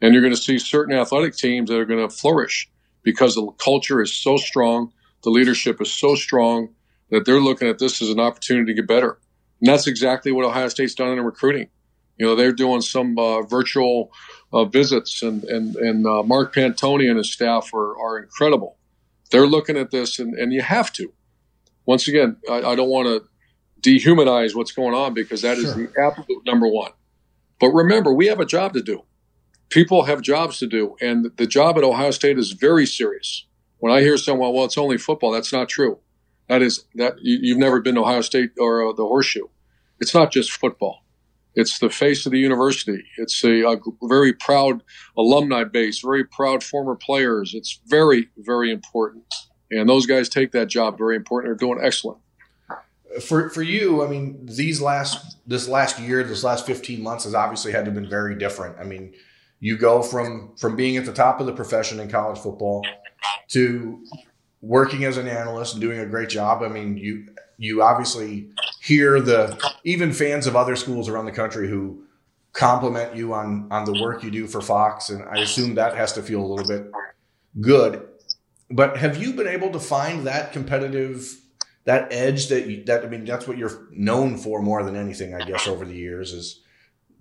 And 0.00 0.12
you're 0.12 0.22
going 0.22 0.34
to 0.34 0.40
see 0.40 0.58
certain 0.58 0.94
athletic 0.94 1.36
teams 1.36 1.70
that 1.70 1.78
are 1.78 1.84
going 1.84 2.06
to 2.06 2.14
flourish 2.14 2.68
because 3.02 3.34
the 3.34 3.46
culture 3.58 4.02
is 4.02 4.12
so 4.12 4.36
strong, 4.36 4.92
the 5.22 5.30
leadership 5.30 5.80
is 5.80 5.92
so 5.92 6.14
strong 6.14 6.74
that 7.10 7.24
they're 7.24 7.40
looking 7.40 7.68
at 7.68 7.78
this 7.78 8.02
as 8.02 8.10
an 8.10 8.20
opportunity 8.20 8.72
to 8.72 8.82
get 8.82 8.88
better. 8.88 9.18
And 9.60 9.68
that's 9.68 9.86
exactly 9.86 10.32
what 10.32 10.44
Ohio 10.44 10.68
State's 10.68 10.94
done 10.94 11.16
in 11.16 11.24
recruiting. 11.24 11.68
You 12.18 12.26
know, 12.26 12.34
they're 12.34 12.52
doing 12.52 12.80
some 12.80 13.18
uh, 13.18 13.42
virtual 13.42 14.10
uh, 14.52 14.64
visits, 14.64 15.22
and 15.22 15.44
and 15.44 15.76
and 15.76 16.06
uh, 16.06 16.22
Mark 16.22 16.54
Pantoni 16.54 17.08
and 17.08 17.18
his 17.18 17.32
staff 17.32 17.72
are 17.74 17.98
are 17.98 18.18
incredible. 18.18 18.78
They're 19.30 19.46
looking 19.46 19.76
at 19.76 19.90
this, 19.90 20.18
and, 20.18 20.34
and 20.34 20.52
you 20.52 20.62
have 20.62 20.92
to. 20.94 21.12
Once 21.84 22.08
again, 22.08 22.36
I, 22.50 22.62
I 22.62 22.74
don't 22.74 22.88
want 22.88 23.06
to 23.08 23.28
dehumanize 23.82 24.54
what's 24.54 24.72
going 24.72 24.94
on 24.94 25.14
because 25.14 25.42
that 25.42 25.58
sure. 25.58 25.66
is 25.66 25.74
the 25.74 25.92
absolute 26.00 26.44
number 26.46 26.68
one. 26.68 26.92
But 27.60 27.70
remember, 27.70 28.12
we 28.12 28.26
have 28.26 28.40
a 28.40 28.46
job 28.46 28.72
to 28.74 28.82
do 28.82 29.04
people 29.68 30.04
have 30.04 30.22
jobs 30.22 30.58
to 30.58 30.66
do, 30.66 30.96
and 31.00 31.30
the 31.36 31.46
job 31.46 31.76
at 31.78 31.84
Ohio 31.84 32.10
State 32.10 32.38
is 32.38 32.52
very 32.52 32.86
serious. 32.86 33.46
When 33.78 33.92
I 33.92 34.00
hear 34.00 34.16
someone, 34.16 34.54
well, 34.54 34.64
it's 34.64 34.78
only 34.78 34.98
football, 34.98 35.32
that's 35.32 35.52
not 35.52 35.68
true. 35.68 35.98
That 36.48 36.62
is 36.62 36.84
that 36.94 37.16
you, 37.20 37.54
have 37.54 37.60
never 37.60 37.80
been 37.80 37.96
to 37.96 38.02
Ohio 38.02 38.20
State 38.20 38.52
or 38.58 38.88
uh, 38.88 38.92
the 38.92 39.04
Horseshoe. 39.04 39.48
It's 40.00 40.14
not 40.14 40.30
just 40.30 40.52
football. 40.52 41.04
It's 41.54 41.78
the 41.78 41.88
face 41.88 42.26
of 42.26 42.32
the 42.32 42.38
university. 42.38 43.02
It's 43.16 43.42
a, 43.42 43.62
a, 43.62 43.78
very 44.02 44.32
proud 44.32 44.82
alumni 45.16 45.64
base, 45.64 46.00
very 46.00 46.22
proud 46.22 46.62
former 46.62 46.94
players. 46.94 47.54
It's 47.54 47.80
very, 47.86 48.28
very 48.36 48.70
important. 48.70 49.24
And 49.70 49.88
those 49.88 50.06
guys 50.06 50.28
take 50.28 50.52
that 50.52 50.68
job 50.68 50.98
very 50.98 51.16
important. 51.16 51.48
They're 51.50 51.68
doing 51.68 51.84
excellent. 51.84 52.18
For 53.20 53.48
for 53.48 53.62
you, 53.62 54.04
I 54.04 54.08
mean, 54.08 54.44
these 54.44 54.82
last 54.82 55.38
this 55.46 55.66
last 55.66 55.98
year, 55.98 56.22
this 56.22 56.44
last 56.44 56.66
fifteen 56.66 57.02
months 57.02 57.24
has 57.24 57.34
obviously 57.34 57.72
had 57.72 57.80
to 57.80 57.84
have 57.86 57.94
been 57.94 58.08
very 58.08 58.36
different. 58.36 58.76
I 58.78 58.84
mean, 58.84 59.14
you 59.60 59.76
go 59.76 60.02
from 60.02 60.54
from 60.56 60.76
being 60.76 60.96
at 60.96 61.06
the 61.06 61.12
top 61.12 61.40
of 61.40 61.46
the 61.46 61.52
profession 61.52 62.00
in 62.00 62.08
college 62.08 62.38
football 62.38 62.84
to 63.48 64.04
working 64.60 65.04
as 65.04 65.16
an 65.16 65.28
analyst 65.28 65.74
and 65.74 65.80
doing 65.80 65.98
a 65.98 66.06
great 66.06 66.28
job. 66.28 66.62
I 66.62 66.68
mean, 66.68 66.96
you 66.96 67.26
you 67.58 67.82
obviously 67.82 68.50
hear 68.80 69.20
the 69.20 69.58
even 69.84 70.12
fans 70.12 70.46
of 70.46 70.56
other 70.56 70.76
schools 70.76 71.08
around 71.08 71.26
the 71.26 71.32
country 71.32 71.68
who 71.68 72.04
compliment 72.52 73.16
you 73.16 73.32
on 73.32 73.68
on 73.70 73.84
the 73.84 74.00
work 74.02 74.22
you 74.22 74.30
do 74.30 74.46
for 74.46 74.60
Fox, 74.60 75.10
and 75.10 75.22
I 75.24 75.40
assume 75.40 75.74
that 75.74 75.94
has 75.96 76.12
to 76.14 76.22
feel 76.22 76.42
a 76.42 76.46
little 76.46 76.66
bit 76.66 76.90
good. 77.60 78.06
But 78.70 78.96
have 78.96 79.16
you 79.16 79.32
been 79.32 79.46
able 79.46 79.70
to 79.70 79.80
find 79.80 80.26
that 80.26 80.52
competitive 80.52 81.40
that 81.84 82.12
edge 82.12 82.48
that 82.48 82.66
you, 82.66 82.84
that 82.84 83.04
I 83.04 83.08
mean 83.08 83.24
that's 83.24 83.46
what 83.46 83.56
you're 83.56 83.86
known 83.90 84.36
for 84.36 84.60
more 84.60 84.82
than 84.82 84.96
anything, 84.96 85.34
I 85.34 85.46
guess, 85.46 85.66
over 85.66 85.84
the 85.84 85.94
years 85.94 86.32
is 86.32 86.62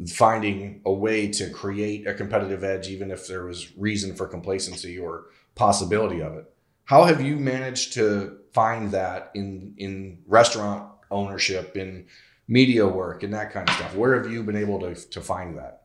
finding 0.08 0.82
a 0.86 0.92
way 0.92 1.28
to 1.32 1.50
create 1.50 2.06
a 2.06 2.14
competitive 2.14 2.64
edge, 2.64 2.90
even 2.90 3.12
if 3.12 3.28
there 3.28 3.46
was 3.46 3.76
reason 3.78 4.14
for 4.16 4.28
complacency 4.28 5.00
or 5.00 5.28
possibility 5.56 6.22
of 6.22 6.34
it. 6.34 6.52
How 6.86 7.06
have 7.06 7.22
you 7.22 7.38
managed 7.38 7.94
to 7.94 8.38
find 8.54 8.92
that 8.92 9.32
in 9.34 9.74
in 9.78 10.20
restaurant 10.28 10.90
ownership, 11.10 11.78
in 11.78 12.06
media 12.48 12.88
work, 12.88 13.24
and 13.24 13.34
that 13.34 13.52
kind 13.52 13.68
of 13.70 13.76
stuff? 13.76 13.96
Where 13.96 14.22
have 14.22 14.32
you 14.32 14.44
been 14.44 14.56
able 14.56 14.80
to 14.82 14.96
to 14.96 15.22
find 15.22 15.58
that? 15.58 15.84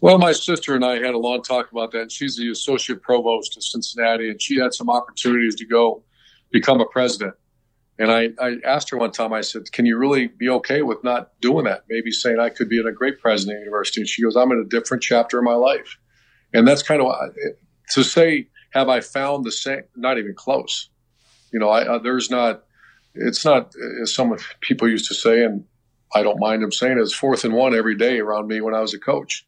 Well, 0.00 0.18
my 0.18 0.32
sister 0.32 0.74
and 0.74 0.84
I 0.84 0.96
had 0.96 1.14
a 1.14 1.18
long 1.18 1.42
talk 1.42 1.70
about 1.72 1.90
that. 1.92 2.12
She's 2.12 2.36
the 2.36 2.50
associate 2.50 3.02
provost 3.02 3.56
of 3.56 3.64
Cincinnati, 3.64 4.30
and 4.30 4.40
she 4.40 4.58
had 4.58 4.74
some 4.74 4.90
opportunities 4.90 5.54
to 5.56 5.66
go 5.66 6.02
become 6.50 6.80
a 6.80 6.86
president. 6.86 7.34
And 7.98 8.10
I, 8.10 8.28
I 8.40 8.56
asked 8.64 8.90
her 8.90 8.98
one 8.98 9.12
time, 9.12 9.32
I 9.32 9.40
said, 9.40 9.72
Can 9.72 9.86
you 9.86 9.96
really 9.96 10.28
be 10.28 10.48
okay 10.50 10.82
with 10.82 11.02
not 11.02 11.30
doing 11.40 11.64
that? 11.64 11.84
Maybe 11.88 12.10
saying 12.10 12.38
I 12.38 12.50
could 12.50 12.68
be 12.68 12.78
in 12.78 12.86
a 12.86 12.92
great 12.92 13.20
president 13.20 13.58
of 13.58 13.60
university. 13.60 14.02
And 14.02 14.08
she 14.08 14.22
goes, 14.22 14.36
I'm 14.36 14.52
in 14.52 14.58
a 14.58 14.68
different 14.68 15.02
chapter 15.02 15.38
of 15.38 15.44
my 15.44 15.54
life. 15.54 15.98
And 16.52 16.66
that's 16.68 16.82
kind 16.82 17.00
of 17.00 17.14
to 17.92 18.02
say, 18.02 18.48
have 18.72 18.88
I 18.88 19.00
found 19.00 19.44
the 19.44 19.52
same? 19.52 19.82
Not 19.96 20.18
even 20.18 20.34
close. 20.34 20.90
You 21.52 21.58
know, 21.58 21.70
I, 21.70 21.86
uh, 21.86 21.98
there's 21.98 22.30
not, 22.30 22.64
it's 23.14 23.44
not, 23.44 23.72
as 24.02 24.14
some 24.14 24.36
people 24.60 24.88
used 24.88 25.08
to 25.08 25.14
say, 25.14 25.42
and 25.44 25.64
I 26.14 26.22
don't 26.22 26.38
mind 26.38 26.62
them 26.62 26.72
saying 26.72 26.98
it's 26.98 27.14
fourth 27.14 27.44
and 27.44 27.54
one 27.54 27.74
every 27.74 27.96
day 27.96 28.18
around 28.18 28.48
me 28.48 28.60
when 28.60 28.74
I 28.74 28.80
was 28.80 28.92
a 28.92 28.98
coach. 28.98 29.46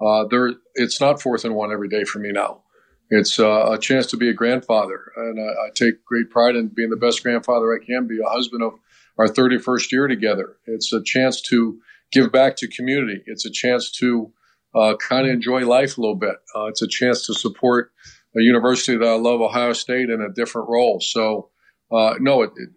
Uh, 0.00 0.24
there, 0.30 0.54
it's 0.74 1.00
not 1.00 1.20
fourth 1.20 1.44
and 1.44 1.54
one 1.54 1.72
every 1.72 1.88
day 1.88 2.04
for 2.04 2.18
me 2.18 2.32
now 2.32 2.62
it's 3.10 3.40
uh, 3.40 3.72
a 3.72 3.78
chance 3.78 4.06
to 4.06 4.16
be 4.16 4.30
a 4.30 4.34
grandfather, 4.34 5.12
and 5.16 5.40
I, 5.40 5.66
I, 5.66 5.70
take 5.74 6.04
great 6.04 6.30
pride 6.30 6.54
in 6.54 6.68
being 6.68 6.90
the 6.90 6.96
best 6.96 7.22
grandfather 7.22 7.74
I 7.74 7.84
can 7.84 8.06
be, 8.06 8.18
a 8.24 8.28
husband 8.28 8.62
of 8.62 8.74
our 9.18 9.26
31st 9.26 9.90
year 9.90 10.06
together. 10.06 10.56
It's 10.66 10.92
a 10.92 11.02
chance 11.02 11.40
to 11.42 11.80
give 12.12 12.30
back 12.30 12.56
to 12.56 12.68
community. 12.68 13.22
It's 13.26 13.44
a 13.44 13.50
chance 13.50 13.90
to 13.98 14.32
uh, 14.74 14.94
kind 14.96 15.26
of 15.26 15.34
enjoy 15.34 15.66
life 15.66 15.98
a 15.98 16.00
little 16.00 16.16
bit. 16.16 16.36
Uh, 16.54 16.66
it's 16.66 16.82
a 16.82 16.88
chance 16.88 17.26
to 17.26 17.34
support 17.34 17.90
a 18.36 18.40
university 18.40 18.96
that 18.96 19.06
I 19.06 19.16
love, 19.16 19.40
Ohio 19.40 19.72
State, 19.72 20.08
in 20.08 20.20
a 20.20 20.32
different 20.32 20.68
role. 20.68 21.00
So, 21.00 21.50
uh, 21.90 22.14
no, 22.20 22.42
it, 22.42 22.50
it, 22.56 22.68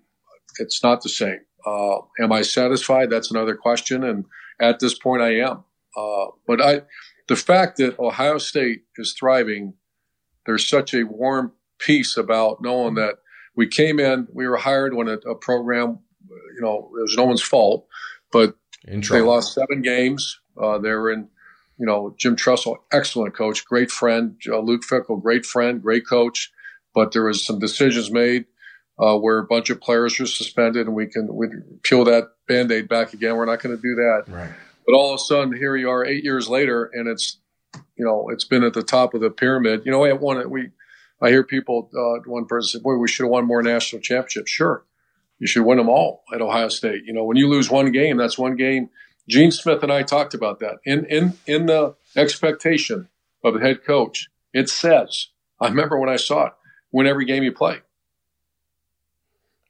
it's 0.57 0.83
not 0.83 1.01
the 1.03 1.09
same. 1.09 1.39
Uh, 1.65 1.97
am 2.19 2.31
I 2.31 2.41
satisfied? 2.41 3.11
That's 3.11 3.29
another 3.29 3.55
question, 3.55 4.03
and 4.03 4.25
at 4.59 4.79
this 4.79 4.97
point, 4.97 5.21
I 5.21 5.35
am. 5.41 5.63
Uh, 5.95 6.25
but 6.47 6.59
I, 6.59 6.81
the 7.27 7.35
fact 7.35 7.77
that 7.77 7.99
Ohio 7.99 8.39
State 8.39 8.81
is 8.97 9.15
thriving 9.17 9.75
there's 10.45 10.67
such 10.67 10.93
a 10.93 11.03
warm 11.03 11.53
peace 11.79 12.17
about 12.17 12.61
knowing 12.61 12.95
that 12.95 13.15
we 13.55 13.67
came 13.67 13.99
in, 13.99 14.27
we 14.33 14.47
were 14.47 14.57
hired 14.57 14.93
when 14.93 15.07
a, 15.07 15.13
a 15.13 15.35
program, 15.35 15.99
you 16.29 16.61
know, 16.61 16.91
it 16.97 17.01
was 17.01 17.15
no 17.15 17.25
one's 17.25 17.41
fault, 17.41 17.87
but 18.31 18.55
they 18.85 19.21
lost 19.21 19.53
seven 19.53 19.81
games. 19.81 20.39
Uh, 20.61 20.77
they 20.77 20.89
were 20.89 21.11
in, 21.11 21.27
you 21.77 21.85
know, 21.85 22.15
Jim 22.17 22.35
Tressel, 22.35 22.77
excellent 22.91 23.35
coach, 23.35 23.65
great 23.65 23.91
friend. 23.91 24.39
Uh, 24.47 24.59
Luke 24.59 24.81
Fickell, 24.89 25.21
great 25.21 25.45
friend, 25.45 25.81
great 25.81 26.07
coach. 26.07 26.51
But 26.93 27.11
there 27.11 27.23
was 27.23 27.43
some 27.43 27.59
decisions 27.59 28.11
made 28.11 28.45
uh, 28.99 29.17
where 29.17 29.39
a 29.39 29.45
bunch 29.45 29.69
of 29.69 29.81
players 29.81 30.19
were 30.19 30.27
suspended, 30.27 30.85
and 30.85 30.95
we 30.95 31.07
can 31.07 31.33
we 31.33 31.47
peel 31.81 32.03
that 32.05 32.25
band 32.47 32.71
aid 32.71 32.87
back 32.87 33.13
again. 33.13 33.35
We're 33.35 33.45
not 33.45 33.61
going 33.61 33.75
to 33.75 33.81
do 33.81 33.95
that. 33.95 34.25
Right. 34.27 34.51
But 34.85 34.93
all 34.93 35.13
of 35.13 35.15
a 35.15 35.23
sudden, 35.23 35.55
here 35.55 35.75
you 35.75 35.89
are, 35.89 36.05
eight 36.05 36.23
years 36.23 36.49
later, 36.49 36.91
and 36.93 37.07
it's, 37.07 37.39
you 37.95 38.05
know, 38.05 38.29
it's 38.29 38.45
been 38.45 38.63
at 38.63 38.73
the 38.73 38.83
top 38.83 39.13
of 39.13 39.21
the 39.21 39.29
pyramid. 39.29 39.83
You 39.85 39.91
know, 39.91 40.03
I 40.03 40.13
won 40.13 40.49
We, 40.49 40.69
I 41.21 41.29
hear 41.29 41.43
people, 41.43 41.89
uh, 41.95 42.27
one 42.29 42.45
person 42.45 42.69
said, 42.69 42.83
"Boy, 42.83 42.95
we 42.95 43.07
should 43.07 43.23
have 43.23 43.31
won 43.31 43.45
more 43.45 43.63
national 43.63 44.01
championships." 44.01 44.51
Sure, 44.51 44.83
you 45.39 45.47
should 45.47 45.65
win 45.65 45.77
them 45.77 45.89
all 45.89 46.23
at 46.33 46.41
Ohio 46.41 46.69
State. 46.69 47.03
You 47.05 47.13
know, 47.13 47.23
when 47.23 47.37
you 47.37 47.47
lose 47.47 47.69
one 47.69 47.91
game, 47.91 48.17
that's 48.17 48.37
one 48.37 48.55
game. 48.55 48.89
Gene 49.27 49.51
Smith 49.51 49.83
and 49.83 49.91
I 49.91 50.03
talked 50.03 50.33
about 50.33 50.59
that 50.59 50.77
in 50.85 51.05
in 51.05 51.33
in 51.45 51.65
the 51.67 51.95
expectation 52.15 53.07
of 53.43 53.53
the 53.53 53.59
head 53.59 53.83
coach. 53.83 54.29
It 54.53 54.69
says, 54.69 55.27
I 55.59 55.67
remember 55.67 55.97
when 55.99 56.09
I 56.09 56.17
saw 56.17 56.47
it, 56.47 56.53
win 56.91 57.07
every 57.07 57.25
game 57.25 57.43
you 57.43 57.51
play. 57.51 57.81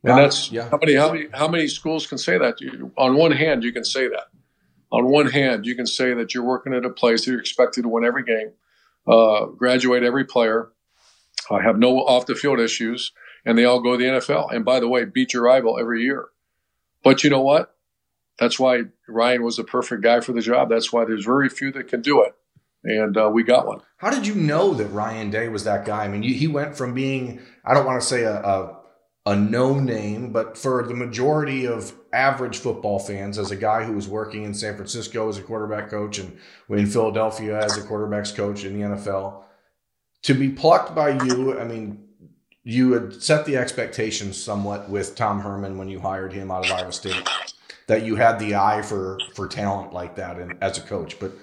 And 0.04 0.18
that's 0.18 0.52
yeah. 0.52 0.70
how 0.70 0.78
many 0.78 0.96
how 0.96 1.14
many 1.14 1.28
how 1.34 1.48
many 1.48 1.68
schools 1.68 2.06
can 2.08 2.18
say 2.18 2.38
that? 2.38 2.56
On 2.98 3.16
one 3.16 3.32
hand, 3.32 3.64
you 3.64 3.72
can 3.72 3.86
say 3.86 4.10
that. 4.10 4.28
On 4.94 5.08
one 5.08 5.32
hand, 5.32 5.66
you 5.66 5.76
can 5.76 5.88
say 5.88 6.14
that 6.14 6.34
you're 6.34 6.44
working 6.44 6.74
at 6.74 6.86
a 6.86 6.90
place 6.90 7.26
that 7.26 7.32
you're 7.32 7.40
expected 7.40 7.82
to 7.82 7.90
win 7.90 8.06
every 8.06 8.24
game, 8.24 8.52
uh, 9.08 9.46
graduate 9.46 10.04
every 10.04 10.24
player, 10.24 10.70
uh, 11.50 11.58
have 11.58 11.80
no 11.80 11.98
off 11.98 12.28
the 12.28 12.36
field 12.36 12.60
issues, 12.60 13.12
and 13.44 13.58
they 13.58 13.66
all 13.66 13.82
go 13.82 13.94
to 13.94 13.98
the 13.98 14.10
NFL. 14.10 14.54
And 14.54 14.64
by 14.64 14.80
the 14.80 14.88
way, 14.88 15.04
beat 15.06 15.34
your 15.34 15.42
rival 15.42 15.80
every 15.80 16.04
year. 16.04 16.28
But 17.04 17.24
you 17.24 17.32
know 17.32 17.42
what? 17.42 17.76
That's 18.38 18.60
why 18.60 18.84
Ryan 19.08 19.44
was 19.44 19.58
the 19.58 19.64
perfect 19.64 20.04
guy 20.04 20.20
for 20.20 20.32
the 20.32 20.42
job. 20.42 20.70
That's 20.70 20.94
why 20.94 21.06
there's 21.06 21.26
very 21.26 21.50
few 21.50 21.72
that 21.72 21.88
can 21.88 22.02
do 22.02 22.24
it. 22.24 22.36
And 22.84 23.18
uh, 23.18 23.32
we 23.34 23.44
got 23.44 23.66
one. 23.66 23.80
How 23.98 24.12
did 24.12 24.28
you 24.28 24.36
know 24.36 24.76
that 24.76 24.88
Ryan 24.88 25.32
Day 25.32 25.48
was 25.48 25.64
that 25.64 25.86
guy? 25.86 26.04
I 26.04 26.08
mean, 26.08 26.22
he 26.22 26.48
went 26.48 26.78
from 26.78 26.94
being, 26.94 27.42
I 27.66 27.74
don't 27.74 27.86
want 27.86 28.00
to 28.00 28.08
say 28.08 28.24
a, 28.24 28.42
a 28.42 28.84
a 29.26 29.36
no 29.36 29.80
name, 29.80 30.32
but 30.32 30.58
for 30.58 30.84
the 30.84 30.94
majority 30.94 31.66
of 31.66 31.94
average 32.14 32.58
football 32.58 33.00
fans, 33.00 33.38
as 33.38 33.52
a 33.52 33.56
guy 33.56 33.84
who 33.84 33.94
was 33.94 34.08
working 34.08 34.44
in 34.44 34.54
San 34.54 34.76
Francisco 34.76 35.30
as 35.30 35.38
a 35.38 35.42
quarterback 35.42 35.90
coach 35.90 36.20
and 36.20 36.38
in 36.70 36.86
Philadelphia 36.86 37.60
as 37.64 37.78
a 37.78 37.82
quarterbacks 37.82 38.36
coach 38.36 38.64
in 38.64 38.80
the 38.80 38.86
NFL, 38.86 39.44
to 40.24 40.34
be 40.34 40.50
plucked 40.50 40.96
by 40.96 41.10
you, 41.26 41.60
I 41.60 41.66
mean, 41.66 42.08
you 42.64 42.94
had 42.94 43.22
set 43.22 43.46
the 43.46 43.58
expectations 43.58 44.42
somewhat 44.42 44.90
with 44.90 45.16
Tom 45.16 45.42
Herman 45.42 45.78
when 45.78 45.90
you 45.90 46.00
hired 46.00 46.32
him 46.32 46.50
out 46.50 46.66
of 46.66 46.72
Iowa 46.72 46.94
State, 46.94 47.28
that 47.88 48.04
you 48.04 48.16
had 48.16 48.40
the 48.40 48.56
eye 48.56 48.82
for 48.82 49.20
for 49.36 49.48
talent 49.48 49.94
like 49.94 50.16
that 50.16 50.40
and 50.40 50.56
as 50.62 50.78
a 50.78 50.82
coach. 50.82 51.20
But 51.20 51.34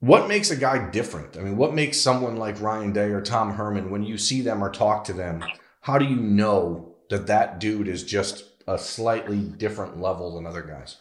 what 0.00 0.28
makes 0.28 0.50
a 0.52 0.56
guy 0.56 0.90
different? 0.90 1.36
I 1.36 1.40
mean, 1.40 1.56
what 1.56 1.74
makes 1.74 2.00
someone 2.00 2.36
like 2.36 2.60
Ryan 2.60 2.92
Day 2.92 3.10
or 3.10 3.20
Tom 3.20 3.54
Herman 3.54 3.90
when 3.90 4.04
you 4.04 4.16
see 4.16 4.42
them 4.42 4.62
or 4.62 4.70
talk 4.70 5.02
to 5.04 5.12
them? 5.12 5.42
how 5.88 5.96
do 5.96 6.04
you 6.04 6.16
know 6.16 6.94
that 7.08 7.26
that 7.28 7.58
dude 7.58 7.88
is 7.88 8.04
just 8.04 8.44
a 8.68 8.78
slightly 8.78 9.38
different 9.38 10.00
level 10.00 10.34
than 10.34 10.46
other 10.46 10.62
guys? 10.62 10.96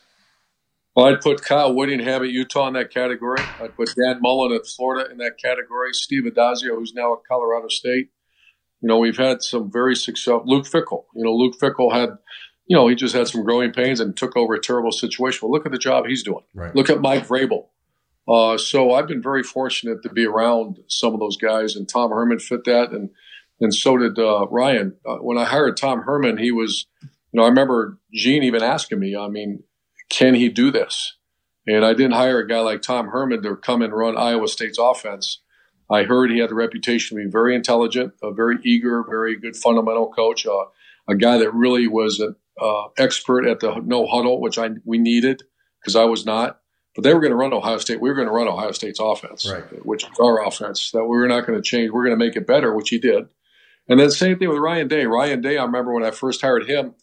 Well, 0.96 1.06
I'd 1.06 1.22
put 1.22 1.44
Kyle 1.44 1.76
Whittingham 1.76 2.24
at 2.24 2.30
Utah 2.30 2.68
in 2.68 2.74
that 2.74 2.92
category. 2.92 3.40
I'd 3.62 3.76
put 3.76 3.94
Dan 3.96 4.20
Mullen 4.22 4.54
at 4.54 4.66
Florida 4.66 5.12
in 5.12 5.18
that 5.18 5.38
category. 5.38 5.94
Steve 5.94 6.24
Addazio, 6.24 6.76
who's 6.76 6.94
now 6.96 7.14
at 7.14 7.20
Colorado 7.30 7.68
State. 7.68 8.10
You 8.82 8.88
know, 8.88 8.98
we've 8.98 9.18
had 9.18 9.44
some 9.44 9.72
very 9.72 9.96
successful. 9.96 10.44
Luke 10.46 10.66
Fickell. 10.66 11.06
You 11.14 11.24
know, 11.24 11.34
Luke 11.34 11.56
Fickell 11.62 11.94
had, 11.94 12.18
you 12.66 12.76
know, 12.76 12.88
he 12.88 12.96
just 12.96 13.14
had 13.14 13.28
some 13.28 13.44
growing 13.44 13.74
pains 13.74 14.00
and 14.00 14.16
took 14.16 14.36
over 14.36 14.56
a 14.56 14.60
terrible 14.60 14.92
situation. 14.92 15.42
Well, 15.44 15.52
look 15.52 15.66
at 15.66 15.72
the 15.72 15.78
job 15.78 16.06
he's 16.08 16.24
doing. 16.24 16.44
Right. 16.56 16.74
Look 16.76 16.90
at 16.90 17.02
Mike 17.02 17.28
Vrabel. 17.28 17.68
Uh, 18.28 18.58
so 18.58 18.94
I've 18.94 19.08
been 19.08 19.22
very 19.22 19.44
fortunate 19.44 20.04
to 20.04 20.10
be 20.10 20.26
around 20.26 20.80
some 20.88 21.14
of 21.14 21.20
those 21.20 21.38
guys, 21.38 21.76
and 21.76 21.88
Tom 21.88 22.12
Herman 22.12 22.40
fit 22.40 22.64
that. 22.66 22.92
And 22.92 23.10
and 23.60 23.74
so 23.74 23.98
did 23.98 24.20
uh, 24.20 24.48
Ryan. 24.48 24.96
Uh, 25.06 25.18
when 25.18 25.38
I 25.38 25.46
hired 25.46 25.78
Tom 25.78 26.02
Herman, 26.02 26.38
he 26.38 26.52
was, 26.52 26.86
you 27.38 27.44
know, 27.44 27.46
I 27.46 27.50
remember 27.50 28.00
Gene 28.12 28.42
even 28.42 28.64
asking 28.64 29.00
me, 29.00 29.16
I 29.16 29.28
mean, 29.28 29.62
can 30.10 30.34
he 30.34 30.50
do 30.50 30.72
this? 30.72 31.18
And 31.68 31.86
I 31.86 31.94
didn't 31.94 32.14
hire 32.14 32.40
a 32.40 32.48
guy 32.48 32.62
like 32.62 32.82
Tom 32.82 33.10
Herman 33.10 33.44
to 33.44 33.56
come 33.56 33.84
and 33.84 33.94
run 33.94 34.18
Iowa 34.18 34.48
State's 34.48 34.80
offense. 34.80 35.42
I 35.88 36.02
heard 36.02 36.32
he 36.32 36.40
had 36.40 36.50
the 36.50 36.56
reputation 36.56 37.16
to 37.16 37.24
be 37.24 37.30
very 37.30 37.54
intelligent, 37.54 38.14
a 38.24 38.32
very 38.32 38.58
eager, 38.64 39.04
very 39.08 39.38
good 39.38 39.56
fundamental 39.56 40.12
coach, 40.12 40.48
uh, 40.48 40.66
a 41.08 41.14
guy 41.14 41.38
that 41.38 41.54
really 41.54 41.88
was 41.88 42.20
an 42.20 42.36
uh, 42.60 42.86
expert 42.98 43.46
at 43.46 43.60
the 43.60 43.84
no 43.86 44.08
huddle, 44.08 44.42
which 44.42 44.58
I 44.58 44.72
we 44.84 44.98
needed 44.98 45.44
because 45.80 45.96
I 45.96 46.06
was 46.06 46.26
not. 46.26 46.60
But 46.96 47.04
they 47.04 47.14
were 47.14 47.20
going 47.20 47.32
to 47.34 47.38
run 47.38 47.54
Ohio 47.54 47.78
State. 47.78 48.02
We 48.02 48.10
were 48.10 48.16
going 48.16 48.28
to 48.28 48.34
run 48.34 48.48
Ohio 48.48 48.72
State's 48.72 49.00
offense, 49.00 49.48
right. 49.48 49.86
which 49.86 50.06
is 50.06 50.20
our 50.20 50.44
offense. 50.44 50.90
That 50.90 51.06
we 51.06 51.16
were 51.16 51.28
not 51.28 51.46
going 51.46 51.62
to 51.62 51.64
change. 51.64 51.92
We're 51.92 52.04
going 52.04 52.18
to 52.18 52.26
make 52.26 52.36
it 52.36 52.48
better, 52.48 52.74
which 52.74 52.90
he 52.90 52.98
did. 52.98 53.28
And 53.88 54.00
then 54.00 54.10
same 54.10 54.40
thing 54.40 54.50
with 54.50 54.58
Ryan 54.58 54.88
Day. 54.88 55.06
Ryan 55.06 55.42
Day, 55.42 55.60
I 55.60 55.66
remember 55.66 55.94
when 55.94 56.04
I 56.04 56.10
first 56.10 56.42
hired 56.42 56.68
him, 56.68 56.96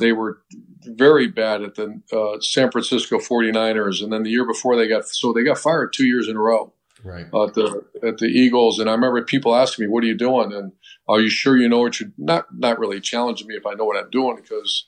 they 0.00 0.12
were 0.12 0.42
very 0.82 1.28
bad 1.28 1.62
at 1.62 1.74
the 1.76 2.00
uh, 2.12 2.40
San 2.40 2.70
Francisco 2.70 3.18
49ers. 3.18 4.02
And 4.02 4.12
then 4.12 4.22
the 4.22 4.30
year 4.30 4.46
before 4.46 4.76
they 4.76 4.88
got, 4.88 5.06
so 5.08 5.32
they 5.32 5.44
got 5.44 5.58
fired 5.58 5.92
two 5.92 6.06
years 6.06 6.28
in 6.28 6.36
a 6.36 6.40
row. 6.40 6.72
Right. 7.02 7.26
Uh, 7.34 7.44
at 7.44 7.54
the 7.54 7.84
at 8.02 8.16
the 8.16 8.26
Eagles, 8.28 8.78
and 8.78 8.88
I 8.88 8.94
remember 8.94 9.22
people 9.22 9.54
asking 9.54 9.84
me, 9.84 9.90
"What 9.90 10.02
are 10.04 10.06
you 10.06 10.16
doing?" 10.16 10.54
And 10.54 10.72
are 11.06 11.20
you 11.20 11.28
sure 11.28 11.54
you 11.54 11.68
know 11.68 11.80
what 11.80 12.00
you're 12.00 12.08
not? 12.16 12.46
Not 12.56 12.78
really 12.78 12.98
challenging 12.98 13.46
me 13.46 13.56
if 13.56 13.66
I 13.66 13.74
know 13.74 13.84
what 13.84 13.98
I'm 13.98 14.08
doing 14.08 14.36
because 14.36 14.86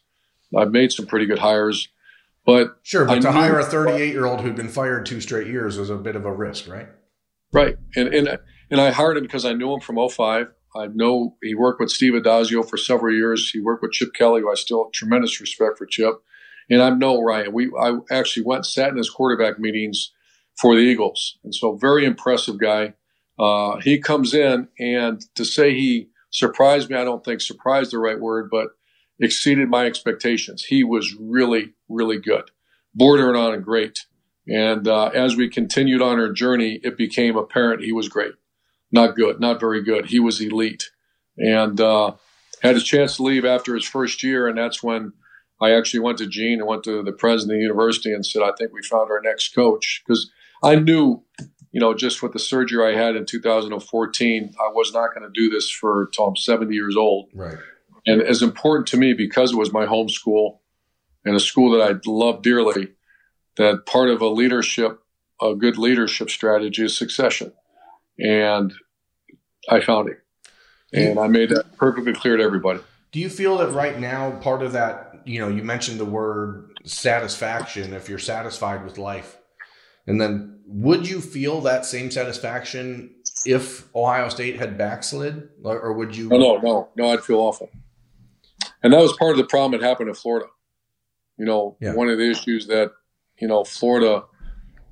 I've 0.56 0.70
made 0.70 0.92
some 0.92 1.04
pretty 1.04 1.26
good 1.26 1.40
hires. 1.40 1.88
But 2.46 2.78
sure, 2.84 3.04
but 3.04 3.18
I 3.18 3.20
to 3.20 3.32
hire 3.32 3.58
a 3.58 3.64
38 3.64 4.12
year 4.12 4.25
old 4.25 4.40
who'd 4.40 4.56
been 4.56 4.68
fired 4.68 5.04
two 5.04 5.20
straight 5.20 5.48
years 5.48 5.76
was 5.76 5.90
a 5.90 5.96
bit 5.96 6.16
of 6.16 6.25
a 6.25 6.32
risk, 6.32 6.68
right? 6.68 6.88
Right, 7.52 7.76
and 7.94 8.08
and 8.14 8.38
and 8.70 8.80
I 8.80 8.92
hired 8.92 9.18
him 9.18 9.25
because 9.25 9.44
I 9.44 9.52
knew 9.52 9.75
him 9.75 9.80
from 9.80 9.96
05. 10.08 10.48
I 10.78 10.87
know 10.88 11.37
he 11.42 11.54
worked 11.54 11.80
with 11.80 11.90
Steve 11.90 12.14
Addazio 12.14 12.68
for 12.68 12.76
several 12.76 13.14
years. 13.14 13.50
He 13.50 13.61
worked 13.61 13.83
with 13.83 13.92
Chip 13.92 14.14
Kelly, 14.14 14.42
who 14.42 14.50
I 14.50 14.54
still 14.54 14.85
have 14.85 14.92
tremendous 14.92 15.40
respect 15.40 15.78
for 15.78 15.87
Chip. 15.87 16.14
And 16.68 16.83
I 16.83 16.90
know 16.90 17.21
Ryan. 17.21 17.52
We 17.52 17.71
I 17.78 17.99
actually 18.11 18.45
went 18.45 18.66
sat 18.66 18.90
in 18.90 18.97
his 18.97 19.11
quarterback 19.11 19.59
meetings 19.59 20.12
for 20.61 20.75
the 20.75 20.80
Eagles, 20.80 21.38
and 21.45 21.54
so 21.54 21.76
very 21.76 22.04
impressive 22.04 22.59
guy. 22.59 22.95
Uh, 23.38 23.76
he 23.80 24.00
comes 24.00 24.35
in, 24.35 24.68
and 24.78 25.23
to 25.35 25.45
say 25.45 25.75
he 25.75 26.09
surprised 26.30 26.90
me, 26.90 26.97
I 26.97 27.04
don't 27.04 27.25
think 27.25 27.40
surprised 27.40 27.92
the 27.92 27.99
right 27.99 28.18
word, 28.18 28.49
but 28.50 28.68
exceeded 29.21 29.68
my 29.68 29.87
expectations. 29.87 30.64
He 30.64 30.83
was 30.83 31.14
really, 31.21 31.75
really 31.88 32.18
good, 32.18 32.50
bordering 32.95 33.37
on 33.37 33.61
great. 33.62 34.06
And 34.49 34.88
uh, 34.88 35.06
as 35.09 35.37
we 35.37 35.49
continued 35.50 36.00
on 36.00 36.18
our 36.18 36.33
journey, 36.33 36.80
it 36.83 36.97
became 36.97 37.37
apparent 37.37 37.83
he 37.83 37.92
was 37.92 38.09
great 38.09 38.33
not 38.97 39.15
good, 39.15 39.38
not 39.38 39.61
very 39.61 39.83
good. 39.83 40.07
He 40.07 40.19
was 40.19 40.41
elite, 40.41 40.91
and 41.38 41.81
uh, 41.81 42.15
had 42.62 42.76
a 42.76 42.81
chance 42.81 43.17
to 43.17 43.23
leave 43.23 43.45
after 43.45 43.75
his 43.75 43.85
first 43.85 44.23
year, 44.23 44.49
and 44.49 44.59
that's 44.59 44.83
when 44.83 45.12
I 45.61 45.73
actually 45.73 46.00
went 46.00 46.19
to 46.19 46.26
Gene 46.26 46.59
and 46.59 46.67
went 46.67 46.83
to 46.85 47.03
the 47.03 47.12
president 47.12 47.55
of 47.55 47.59
the 47.59 47.62
university 47.62 48.12
and 48.12 48.26
said, 48.26 48.43
"I 48.43 48.53
think 48.59 48.73
we 48.73 48.83
found 48.83 49.11
our 49.11 49.21
next 49.23 49.55
coach," 49.55 50.03
because 50.05 50.31
I 50.65 50.76
knew, 50.76 51.23
you 51.71 51.81
know, 51.81 51.95
just 51.95 52.23
with 52.23 52.33
the 52.33 52.38
surgery 52.38 52.93
I 52.93 52.99
had 52.99 53.15
in 53.15 53.26
2014, 53.26 54.55
I 54.59 54.73
was 54.73 54.93
not 54.93 55.15
going 55.15 55.31
to 55.31 55.41
do 55.41 55.49
this 55.49 55.71
for 55.71 56.05
until 56.05 56.29
I'm 56.29 56.37
70 56.37 56.75
years 56.75 56.97
old. 56.97 57.29
Right. 57.35 57.59
And 58.07 58.23
as 58.23 58.43
important 58.43 58.87
to 58.88 58.97
me 58.97 59.12
because 59.12 59.53
it 59.53 59.57
was 59.57 59.73
my 59.73 59.85
home 59.85 60.09
school 60.09 60.62
and 61.25 61.37
a 61.37 61.41
school 61.41 61.76
that 61.76 61.83
I 61.83 61.99
loved 62.09 62.43
dearly, 62.45 62.95
that 63.57 63.85
part 63.85 64.11
of 64.11 64.23
a 64.23 64.29
leadership, 64.29 65.00
a 65.43 65.55
good 65.55 65.76
leadership 65.76 66.31
strategy 66.31 66.85
is 66.85 66.97
succession 66.97 67.53
and 68.19 68.73
I 69.68 69.80
found 69.80 70.08
it. 70.08 70.18
And 70.92 71.18
I 71.18 71.26
made 71.26 71.50
that 71.50 71.76
perfectly 71.76 72.12
clear 72.12 72.37
to 72.37 72.42
everybody. 72.42 72.80
Do 73.12 73.20
you 73.20 73.28
feel 73.28 73.58
that 73.58 73.73
right 73.73 73.99
now, 73.99 74.30
part 74.40 74.62
of 74.62 74.73
that, 74.73 75.23
you 75.25 75.40
know, 75.40 75.49
you 75.49 75.62
mentioned 75.62 75.99
the 75.99 76.04
word 76.04 76.78
satisfaction, 76.85 77.92
if 77.92 78.08
you're 78.08 78.18
satisfied 78.18 78.85
with 78.85 78.99
life, 78.99 79.37
and 80.06 80.20
then 80.20 80.61
would 80.66 81.08
you 81.08 81.20
feel 81.20 81.61
that 81.62 81.85
same 81.85 82.11
satisfaction 82.11 83.14
if 83.44 83.94
Ohio 83.94 84.28
State 84.28 84.56
had 84.56 84.78
backslid, 84.78 85.49
or 85.62 85.92
would 85.92 86.16
you? 86.16 86.28
No, 86.28 86.38
no, 86.38 86.56
no, 86.58 86.88
no. 86.96 87.11
I'd 87.11 87.23
feel 87.23 87.38
awful. 87.38 87.70
And 88.82 88.92
that 88.92 89.00
was 89.00 89.12
part 89.16 89.32
of 89.32 89.38
the 89.38 89.44
problem 89.44 89.80
that 89.80 89.87
happened 89.87 90.08
in 90.08 90.14
Florida. 90.14 90.46
You 91.38 91.44
know, 91.44 91.76
yeah. 91.80 91.94
one 91.94 92.08
of 92.08 92.18
the 92.18 92.30
issues 92.30 92.66
that 92.68 92.92
you 93.38 93.49
know 93.49 93.64
Florida 93.64 94.25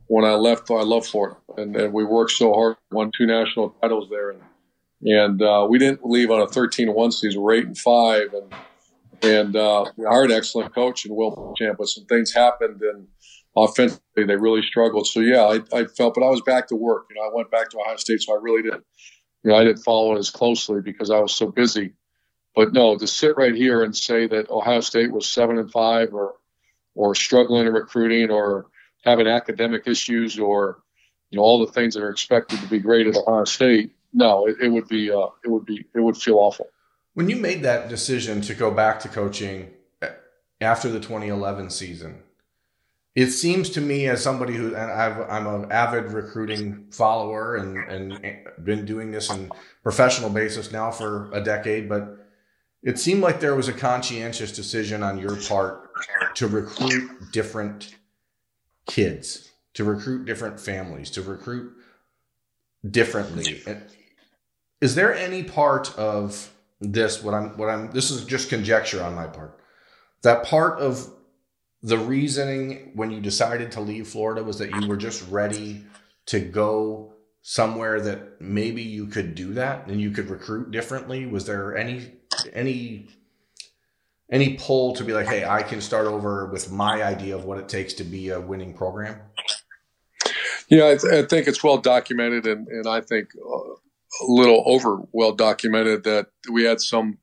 when 0.06 0.24
I 0.24 0.34
left, 0.34 0.70
I 0.70 0.82
love 0.82 1.06
Florida, 1.06 1.36
and, 1.56 1.74
and 1.76 1.92
we 1.92 2.04
worked 2.04 2.32
so 2.32 2.52
hard, 2.52 2.76
won 2.90 3.10
two 3.16 3.26
national 3.26 3.70
titles 3.80 4.08
there, 4.10 4.30
and 4.30 4.40
and 5.02 5.42
uh, 5.42 5.66
we 5.68 5.78
didn't 5.78 6.04
leave 6.04 6.30
on 6.30 6.40
a 6.40 6.46
13-1 6.46 7.12
season. 7.12 7.40
We're 7.40 7.54
eight 7.54 7.66
and 7.66 7.78
five, 7.78 8.32
and 8.32 8.54
and 9.22 9.56
uh, 9.56 9.86
we 9.96 10.06
hired 10.06 10.30
an 10.30 10.36
excellent 10.36 10.74
coach 10.74 11.06
in 11.06 11.14
Will 11.14 11.54
Champ, 11.56 11.78
but 11.78 11.88
some 11.88 12.04
things 12.06 12.32
happened, 12.32 12.82
and 12.82 13.06
offensively 13.56 14.24
they 14.24 14.36
really 14.36 14.62
struggled. 14.62 15.06
So 15.06 15.20
yeah, 15.20 15.42
I, 15.42 15.60
I, 15.72 15.84
felt, 15.86 16.14
but 16.14 16.24
I 16.24 16.30
was 16.30 16.42
back 16.42 16.68
to 16.68 16.76
work. 16.76 17.06
You 17.10 17.16
know, 17.16 17.22
I 17.22 17.34
went 17.34 17.50
back 17.50 17.70
to 17.70 17.78
Ohio 17.78 17.96
State, 17.96 18.22
so 18.22 18.34
I 18.34 18.38
really 18.42 18.62
didn't 18.62 18.84
you 19.44 19.50
know, 19.50 19.56
I 19.56 19.64
didn't 19.64 19.82
follow 19.82 20.16
it 20.16 20.18
as 20.18 20.30
closely 20.30 20.80
because 20.80 21.10
I 21.10 21.20
was 21.20 21.34
so 21.34 21.46
busy. 21.46 21.92
But 22.56 22.72
no, 22.72 22.96
to 22.96 23.06
sit 23.06 23.36
right 23.36 23.54
here 23.54 23.82
and 23.82 23.94
say 23.94 24.26
that 24.26 24.48
Ohio 24.48 24.80
State 24.80 25.12
was 25.12 25.28
seven 25.28 25.58
and 25.58 25.70
five 25.70 26.14
or 26.14 26.34
or 26.94 27.14
struggling 27.14 27.66
in 27.66 27.72
recruiting 27.72 28.30
or 28.30 28.66
having 29.04 29.26
academic 29.26 29.86
issues 29.86 30.38
or 30.38 30.78
you 31.30 31.36
know 31.36 31.42
all 31.42 31.64
the 31.64 31.72
things 31.72 31.94
that 31.94 32.02
are 32.02 32.10
expected 32.10 32.60
to 32.60 32.66
be 32.68 32.78
great 32.78 33.06
at 33.06 33.16
Ohio 33.16 33.44
State, 33.44 33.94
no, 34.14 34.46
it, 34.46 34.56
it 34.62 34.68
would 34.68 34.88
be 34.88 35.10
uh, 35.10 35.26
it 35.44 35.50
would 35.50 35.66
be 35.66 35.84
it 35.94 36.00
would 36.00 36.16
feel 36.16 36.36
awful. 36.36 36.68
When 37.14 37.28
you 37.28 37.36
made 37.36 37.62
that 37.62 37.88
decision 37.88 38.40
to 38.42 38.54
go 38.54 38.70
back 38.70 39.00
to 39.00 39.08
coaching 39.08 39.70
after 40.60 40.88
the 40.88 41.00
2011 41.00 41.70
season, 41.70 42.22
it 43.14 43.30
seems 43.30 43.70
to 43.70 43.80
me 43.80 44.06
as 44.06 44.22
somebody 44.22 44.54
who 44.54 44.68
and 44.68 44.90
i 44.90 45.36
am 45.36 45.46
an 45.46 45.70
avid 45.70 46.12
recruiting 46.12 46.86
follower 46.90 47.56
and 47.56 47.76
and 47.76 48.38
been 48.64 48.84
doing 48.84 49.10
this 49.10 49.30
on 49.30 49.50
professional 49.82 50.30
basis 50.30 50.72
now 50.72 50.90
for 50.90 51.30
a 51.32 51.42
decade, 51.42 51.88
but 51.88 52.18
it 52.82 52.98
seemed 52.98 53.22
like 53.22 53.40
there 53.40 53.54
was 53.54 53.68
a 53.68 53.72
conscientious 53.72 54.52
decision 54.52 55.02
on 55.02 55.18
your 55.18 55.36
part 55.36 55.90
to 56.36 56.46
recruit 56.46 57.32
different 57.32 57.94
kids, 58.86 59.50
to 59.72 59.84
recruit 59.84 60.24
different 60.26 60.60
families, 60.60 61.10
to 61.10 61.22
recruit 61.22 61.72
differently. 62.88 63.62
Is 64.84 64.94
there 64.94 65.14
any 65.14 65.42
part 65.42 65.96
of 65.98 66.54
this 66.92 67.22
what 67.22 67.34
I'm 67.34 67.56
what 67.56 67.68
I'm 67.68 67.90
this 67.90 68.10
is 68.10 68.24
just 68.24 68.48
conjecture 68.48 69.02
on 69.02 69.14
my 69.14 69.26
part. 69.26 69.58
That 70.22 70.44
part 70.44 70.78
of 70.78 71.12
the 71.82 71.98
reasoning 71.98 72.92
when 72.94 73.10
you 73.10 73.20
decided 73.20 73.72
to 73.72 73.80
leave 73.80 74.08
Florida 74.08 74.42
was 74.42 74.58
that 74.58 74.70
you 74.70 74.88
were 74.88 74.96
just 74.96 75.28
ready 75.28 75.84
to 76.26 76.40
go 76.40 77.14
somewhere 77.42 78.00
that 78.00 78.40
maybe 78.40 78.82
you 78.82 79.06
could 79.06 79.34
do 79.34 79.52
that 79.54 79.86
and 79.86 80.00
you 80.00 80.10
could 80.10 80.30
recruit 80.30 80.70
differently 80.70 81.26
was 81.26 81.44
there 81.44 81.76
any 81.76 82.10
any 82.54 83.06
any 84.32 84.54
pull 84.54 84.94
to 84.94 85.04
be 85.04 85.12
like 85.12 85.26
hey 85.26 85.44
i 85.44 85.62
can 85.62 85.78
start 85.82 86.06
over 86.06 86.46
with 86.46 86.72
my 86.72 87.02
idea 87.02 87.36
of 87.36 87.44
what 87.44 87.58
it 87.58 87.68
takes 87.68 87.92
to 87.92 88.02
be 88.02 88.30
a 88.30 88.40
winning 88.40 88.72
program 88.72 89.20
yeah 90.70 90.86
i, 90.86 90.96
th- 90.96 91.12
I 91.12 91.22
think 91.26 91.46
it's 91.46 91.62
well 91.62 91.76
documented 91.76 92.46
and, 92.46 92.66
and 92.66 92.88
i 92.88 93.02
think 93.02 93.28
uh, 93.36 93.74
little 94.22 94.62
over 94.66 95.00
well 95.12 95.32
documented 95.32 96.04
that 96.04 96.28
we 96.50 96.64
had 96.64 96.80
some 96.80 97.18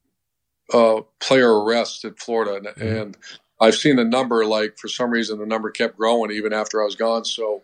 uh, 0.74 1.01
player 1.19 1.63
arrests 1.63 2.03
in 2.03 2.13
florida 2.15 2.55
and, 2.55 2.65
mm-hmm. 2.67 2.98
and 2.98 3.17
I've 3.62 3.75
seen 3.75 3.95
the 3.95 4.03
number 4.03 4.43
like 4.43 4.79
for 4.79 4.88
some 4.88 5.12
reason 5.12 5.38
the 5.38 5.45
number 5.45 5.69
kept 5.69 5.98
growing 5.98 6.31
even 6.31 6.51
after 6.51 6.81
I 6.81 6.86
was 6.86 6.95
gone. 6.95 7.24
So, 7.25 7.62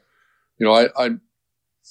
you 0.60 0.68
know, 0.68 0.74
I, 0.74 0.90
I 0.96 1.10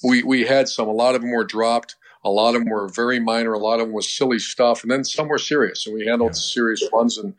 we 0.03 0.23
we 0.23 0.45
had 0.45 0.69
some. 0.69 0.87
A 0.87 0.93
lot 0.93 1.13
of 1.13 1.21
them 1.21 1.31
were 1.31 1.43
dropped. 1.43 1.95
A 2.23 2.29
lot 2.29 2.55
of 2.55 2.61
them 2.61 2.69
were 2.69 2.87
very 2.87 3.19
minor. 3.19 3.53
A 3.53 3.59
lot 3.59 3.79
of 3.79 3.87
them 3.87 3.93
was 3.93 4.09
silly 4.09 4.39
stuff, 4.39 4.81
and 4.81 4.91
then 4.91 5.03
some 5.03 5.27
were 5.27 5.37
serious. 5.37 5.85
And 5.85 5.95
we 5.95 6.05
handled 6.05 6.31
yeah. 6.31 6.39
serious 6.39 6.87
ones. 6.91 7.17
And 7.17 7.35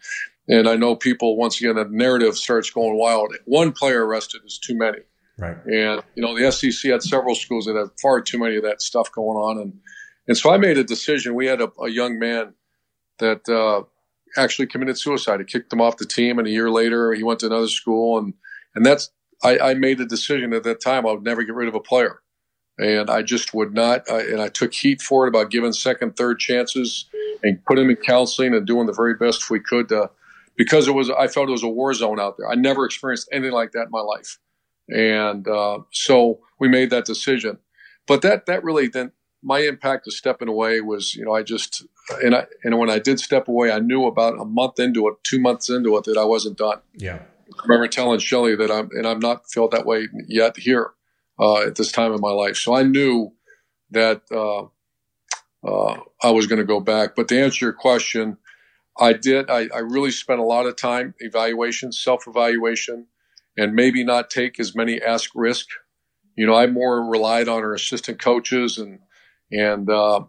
and 0.46 0.68
I 0.68 0.76
know 0.76 0.94
people 0.94 1.36
once 1.36 1.58
again 1.60 1.76
the 1.76 1.84
narrative 1.84 2.36
starts 2.36 2.70
going 2.70 2.98
wild. 2.98 3.34
One 3.46 3.72
player 3.72 4.04
arrested 4.04 4.42
is 4.44 4.58
too 4.58 4.76
many. 4.76 4.98
Right. 5.38 5.56
And 5.66 6.02
you 6.16 6.22
know 6.22 6.36
the 6.36 6.50
SEC 6.50 6.90
had 6.90 7.02
several 7.02 7.36
schools 7.36 7.66
that 7.66 7.76
had 7.76 7.88
far 8.02 8.20
too 8.20 8.38
many 8.38 8.56
of 8.56 8.64
that 8.64 8.82
stuff 8.82 9.10
going 9.12 9.36
on, 9.36 9.58
and 9.58 9.72
and 10.26 10.36
so 10.36 10.52
I 10.52 10.58
made 10.58 10.78
a 10.78 10.84
decision. 10.84 11.34
We 11.34 11.46
had 11.46 11.60
a, 11.60 11.70
a 11.80 11.88
young 11.88 12.18
man 12.18 12.54
that 13.20 13.48
uh, 13.48 13.84
actually 14.36 14.66
committed 14.66 14.98
suicide. 14.98 15.38
He 15.38 15.46
kicked 15.46 15.72
him 15.72 15.80
off 15.80 15.96
the 15.96 16.06
team, 16.06 16.38
and 16.38 16.48
a 16.48 16.50
year 16.50 16.70
later 16.70 17.12
he 17.12 17.22
went 17.22 17.40
to 17.40 17.46
another 17.46 17.68
school, 17.68 18.18
and 18.18 18.34
and 18.74 18.84
that's 18.84 19.10
I, 19.44 19.58
I 19.58 19.74
made 19.74 20.00
a 20.00 20.06
decision 20.06 20.52
at 20.52 20.64
that 20.64 20.80
time 20.80 21.06
I 21.06 21.12
would 21.12 21.22
never 21.22 21.44
get 21.44 21.54
rid 21.54 21.68
of 21.68 21.74
a 21.76 21.80
player, 21.80 22.20
and 22.76 23.08
I 23.08 23.22
just 23.22 23.54
would 23.54 23.72
not. 23.72 24.08
And 24.08 24.40
I 24.40 24.48
took 24.48 24.74
heat 24.74 25.00
for 25.00 25.24
it 25.24 25.28
about 25.28 25.50
giving 25.50 25.72
second, 25.72 26.16
third 26.16 26.40
chances, 26.40 27.06
and 27.42 27.64
putting 27.64 27.84
him 27.84 27.90
in 27.90 27.96
counseling 27.96 28.54
and 28.54 28.66
doing 28.66 28.86
the 28.86 28.92
very 28.92 29.14
best 29.14 29.50
we 29.50 29.60
could 29.60 29.88
to, 29.90 30.10
because 30.56 30.88
it 30.88 30.92
was 30.92 31.10
I 31.10 31.28
felt 31.28 31.48
it 31.48 31.52
was 31.52 31.62
a 31.62 31.68
war 31.68 31.94
zone 31.94 32.18
out 32.18 32.36
there. 32.38 32.50
I 32.50 32.56
never 32.56 32.84
experienced 32.84 33.28
anything 33.32 33.52
like 33.52 33.70
that 33.72 33.84
in 33.84 33.90
my 33.90 34.00
life, 34.00 34.38
and 34.88 35.46
uh, 35.46 35.80
so 35.92 36.40
we 36.58 36.68
made 36.68 36.90
that 36.90 37.04
decision. 37.04 37.58
But 38.06 38.22
that 38.22 38.46
that 38.46 38.64
really 38.64 38.88
then 38.88 39.12
my 39.42 39.60
impact 39.60 40.06
of 40.06 40.12
stepping 40.12 40.48
away 40.48 40.80
was, 40.80 41.14
you 41.14 41.24
know, 41.24 41.34
I 41.34 41.42
just 41.42 41.84
and 42.22 42.34
I 42.34 42.46
and 42.64 42.78
when 42.78 42.90
I 42.90 42.98
did 42.98 43.20
step 43.20 43.48
away, 43.48 43.70
I 43.70 43.78
knew 43.78 44.06
about 44.06 44.40
a 44.40 44.44
month 44.44 44.78
into 44.78 45.08
it, 45.08 45.14
two 45.22 45.40
months 45.40 45.68
into 45.68 45.96
it, 45.96 46.04
that 46.04 46.16
I 46.16 46.24
wasn't 46.24 46.58
done. 46.58 46.80
Yeah. 46.94 47.20
I 47.50 47.62
remember 47.66 47.88
telling 47.88 48.18
Shelley 48.18 48.56
that 48.56 48.70
I'm 48.70 48.90
and 48.92 49.06
I'm 49.06 49.20
not 49.20 49.50
felt 49.50 49.70
that 49.72 49.86
way 49.86 50.08
yet 50.26 50.56
here 50.56 50.90
uh, 51.38 51.62
at 51.62 51.76
this 51.76 51.92
time 51.92 52.12
in 52.12 52.20
my 52.20 52.30
life. 52.30 52.56
So 52.56 52.74
I 52.74 52.82
knew 52.82 53.32
that 53.90 54.22
uh, 54.30 54.64
uh, 55.66 56.00
I 56.22 56.30
was 56.30 56.46
going 56.46 56.60
to 56.60 56.64
go 56.64 56.80
back. 56.80 57.14
But 57.16 57.28
to 57.28 57.40
answer 57.40 57.66
your 57.66 57.72
question, 57.72 58.36
I 58.98 59.12
did. 59.12 59.48
I, 59.50 59.68
I 59.74 59.78
really 59.78 60.10
spent 60.10 60.40
a 60.40 60.44
lot 60.44 60.66
of 60.66 60.76
time 60.76 61.14
evaluation, 61.20 61.92
self 61.92 62.26
evaluation, 62.26 63.06
and 63.58 63.74
maybe 63.74 64.04
not 64.04 64.30
take 64.30 64.58
as 64.58 64.74
many 64.74 65.02
ask 65.02 65.32
risk. 65.34 65.66
You 66.36 66.46
know, 66.46 66.54
I 66.54 66.66
more 66.68 67.04
relied 67.04 67.48
on 67.48 67.58
our 67.58 67.74
assistant 67.74 68.18
coaches 68.20 68.78
and 68.78 69.00
and, 69.50 69.90
uh, 69.90 70.24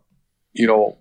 you 0.54 0.66
know, 0.68 0.98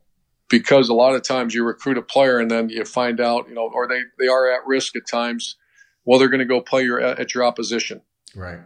because 0.49 0.89
a 0.89 0.95
lot 0.95 1.15
of 1.15 1.23
times 1.23 1.55
you 1.55 1.65
recruit 1.65 1.99
a 1.99 2.03
player 2.03 2.39
and 2.39 2.51
then 2.51 2.69
you 2.69 2.85
find 2.85 3.21
out, 3.21 3.49
you 3.49 3.55
know, 3.55 3.71
or 3.73 3.87
they, 3.87 4.03
they 4.19 4.27
are 4.27 4.51
at 4.51 4.67
risk 4.67 4.97
at 4.97 5.07
times. 5.11 5.57
Well, 6.05 6.19
they're 6.19 6.29
going 6.29 6.41
to 6.41 6.47
go 6.47 6.61
play 6.61 6.83
your, 6.83 7.01
at 7.01 7.35
your 7.35 7.45
opposition. 7.45 8.01
Right. 8.35 8.59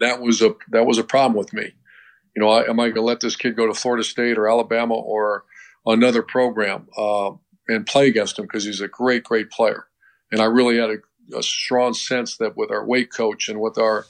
That 0.00 0.20
was 0.20 0.42
a, 0.42 0.54
that 0.70 0.86
was 0.86 0.98
a 0.98 1.04
problem 1.04 1.36
with 1.36 1.52
me. 1.52 1.74
You 2.34 2.42
know, 2.42 2.48
I, 2.48 2.68
am 2.68 2.80
I 2.80 2.84
going 2.84 2.94
to 2.94 3.02
let 3.02 3.20
this 3.20 3.36
kid 3.36 3.56
go 3.56 3.66
to 3.66 3.74
Florida 3.74 4.04
State 4.04 4.38
or 4.38 4.48
Alabama 4.48 4.94
or 4.94 5.44
another 5.86 6.22
program, 6.22 6.88
uh, 6.96 7.32
and 7.68 7.86
play 7.86 8.08
against 8.08 8.38
him 8.38 8.44
because 8.44 8.64
he's 8.64 8.80
a 8.80 8.88
great, 8.88 9.24
great 9.24 9.50
player. 9.50 9.86
And 10.30 10.40
I 10.40 10.46
really 10.46 10.78
had 10.78 10.90
a, 10.90 10.96
a 11.36 11.42
strong 11.42 11.94
sense 11.94 12.36
that 12.38 12.56
with 12.56 12.70
our 12.70 12.84
weight 12.84 13.12
coach 13.12 13.48
and 13.48 13.60
with 13.60 13.78
our, 13.78 14.04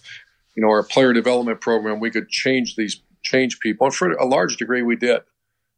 you 0.57 0.62
know, 0.62 0.70
our 0.70 0.83
player 0.83 1.12
development 1.12 1.61
program, 1.61 2.00
we 2.00 2.11
could 2.11 2.29
change 2.29 2.77
these 2.77 3.03
change 3.22 3.59
people. 3.61 3.87
And 3.87 3.94
for 3.94 4.12
a 4.12 4.27
large 4.27 4.57
degree, 4.57 4.83
we 4.83 4.96
did. 4.96 5.22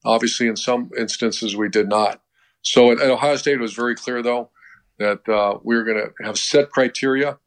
Obviously, 0.05 0.47
in 0.47 0.57
some 0.57 0.91
instances, 0.99 1.57
we 1.57 1.69
did 1.69 1.89
not. 1.89 2.21
So 2.63 2.93
at, 2.93 3.01
at 3.01 3.11
Ohio 3.11 3.37
State, 3.37 3.55
it 3.55 3.61
was 3.61 3.75
very 3.75 3.95
clear, 3.95 4.23
though, 4.23 4.51
that 4.99 5.29
uh, 5.29 5.59
we 5.63 5.77
were 5.77 5.85
going 5.85 5.99
to 5.99 6.25
have 6.25 6.39
set 6.39 6.71
criteria. 6.71 7.39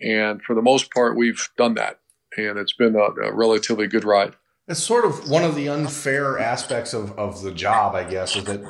And 0.00 0.42
for 0.42 0.54
the 0.54 0.62
most 0.62 0.92
part, 0.92 1.16
we've 1.16 1.48
done 1.56 1.74
that. 1.74 2.00
And 2.36 2.58
it's 2.58 2.74
been 2.74 2.94
a, 2.94 3.28
a 3.28 3.32
relatively 3.32 3.86
good 3.86 4.04
ride. 4.04 4.34
It's 4.68 4.82
sort 4.82 5.06
of 5.06 5.30
one 5.30 5.44
of 5.44 5.54
the 5.54 5.68
unfair 5.68 6.38
aspects 6.38 6.92
of, 6.92 7.18
of 7.18 7.42
the 7.42 7.50
job, 7.50 7.94
I 7.94 8.04
guess, 8.04 8.36
is 8.36 8.44
that 8.44 8.60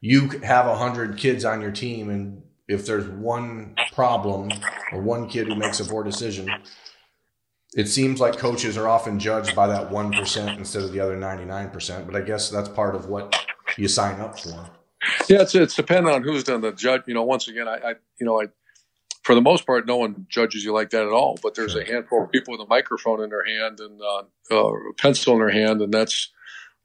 you 0.00 0.28
have 0.42 0.66
100 0.66 1.18
kids 1.18 1.44
on 1.44 1.60
your 1.60 1.70
team. 1.70 2.08
And 2.08 2.42
if 2.68 2.86
there's 2.86 3.08
one 3.08 3.74
problem 3.92 4.50
or 4.92 5.00
one 5.00 5.28
kid 5.28 5.46
who 5.46 5.54
makes 5.54 5.80
a 5.80 5.84
poor 5.84 6.02
decision, 6.02 6.48
it 7.76 7.88
seems 7.88 8.20
like 8.20 8.38
coaches 8.38 8.76
are 8.76 8.88
often 8.88 9.18
judged 9.18 9.54
by 9.54 9.66
that 9.66 9.90
1% 9.90 10.56
instead 10.56 10.82
of 10.82 10.92
the 10.92 11.00
other 11.00 11.16
99%, 11.16 12.06
but 12.06 12.16
I 12.16 12.20
guess 12.20 12.48
that's 12.48 12.68
part 12.68 12.94
of 12.94 13.06
what 13.06 13.34
you 13.76 13.88
sign 13.88 14.20
up 14.20 14.38
for. 14.38 14.70
Yeah, 15.28 15.42
it's, 15.42 15.54
it's 15.54 15.74
dependent 15.74 16.14
on 16.14 16.22
who's 16.22 16.44
done 16.44 16.60
the 16.60 16.72
judge. 16.72 17.02
You 17.06 17.14
know, 17.14 17.24
once 17.24 17.48
again, 17.48 17.68
I, 17.68 17.76
I, 17.76 17.94
you 18.18 18.24
know, 18.24 18.40
I, 18.40 18.46
for 19.22 19.34
the 19.34 19.40
most 19.40 19.66
part, 19.66 19.86
no 19.86 19.96
one 19.96 20.26
judges 20.28 20.64
you 20.64 20.72
like 20.72 20.90
that 20.90 21.02
at 21.02 21.12
all, 21.12 21.38
but 21.42 21.54
there's 21.54 21.72
sure. 21.72 21.82
a 21.82 21.86
handful 21.86 22.24
of 22.24 22.30
people 22.30 22.52
with 22.52 22.60
a 22.60 22.68
microphone 22.68 23.22
in 23.22 23.30
their 23.30 23.44
hand 23.44 23.80
and 23.80 24.00
uh, 24.00 24.22
uh, 24.50 24.72
a 24.72 24.94
pencil 24.96 25.34
in 25.34 25.40
their 25.40 25.50
hand. 25.50 25.82
And 25.82 25.92
that's, 25.92 26.30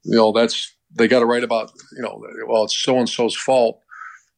you 0.02 0.16
know, 0.16 0.32
that's, 0.32 0.74
they 0.92 1.06
got 1.06 1.20
to 1.20 1.26
write 1.26 1.44
about, 1.44 1.72
you 1.96 2.02
know, 2.02 2.22
well, 2.46 2.64
it's 2.64 2.76
so 2.76 2.98
and 2.98 3.08
so's 3.08 3.36
fault 3.36 3.80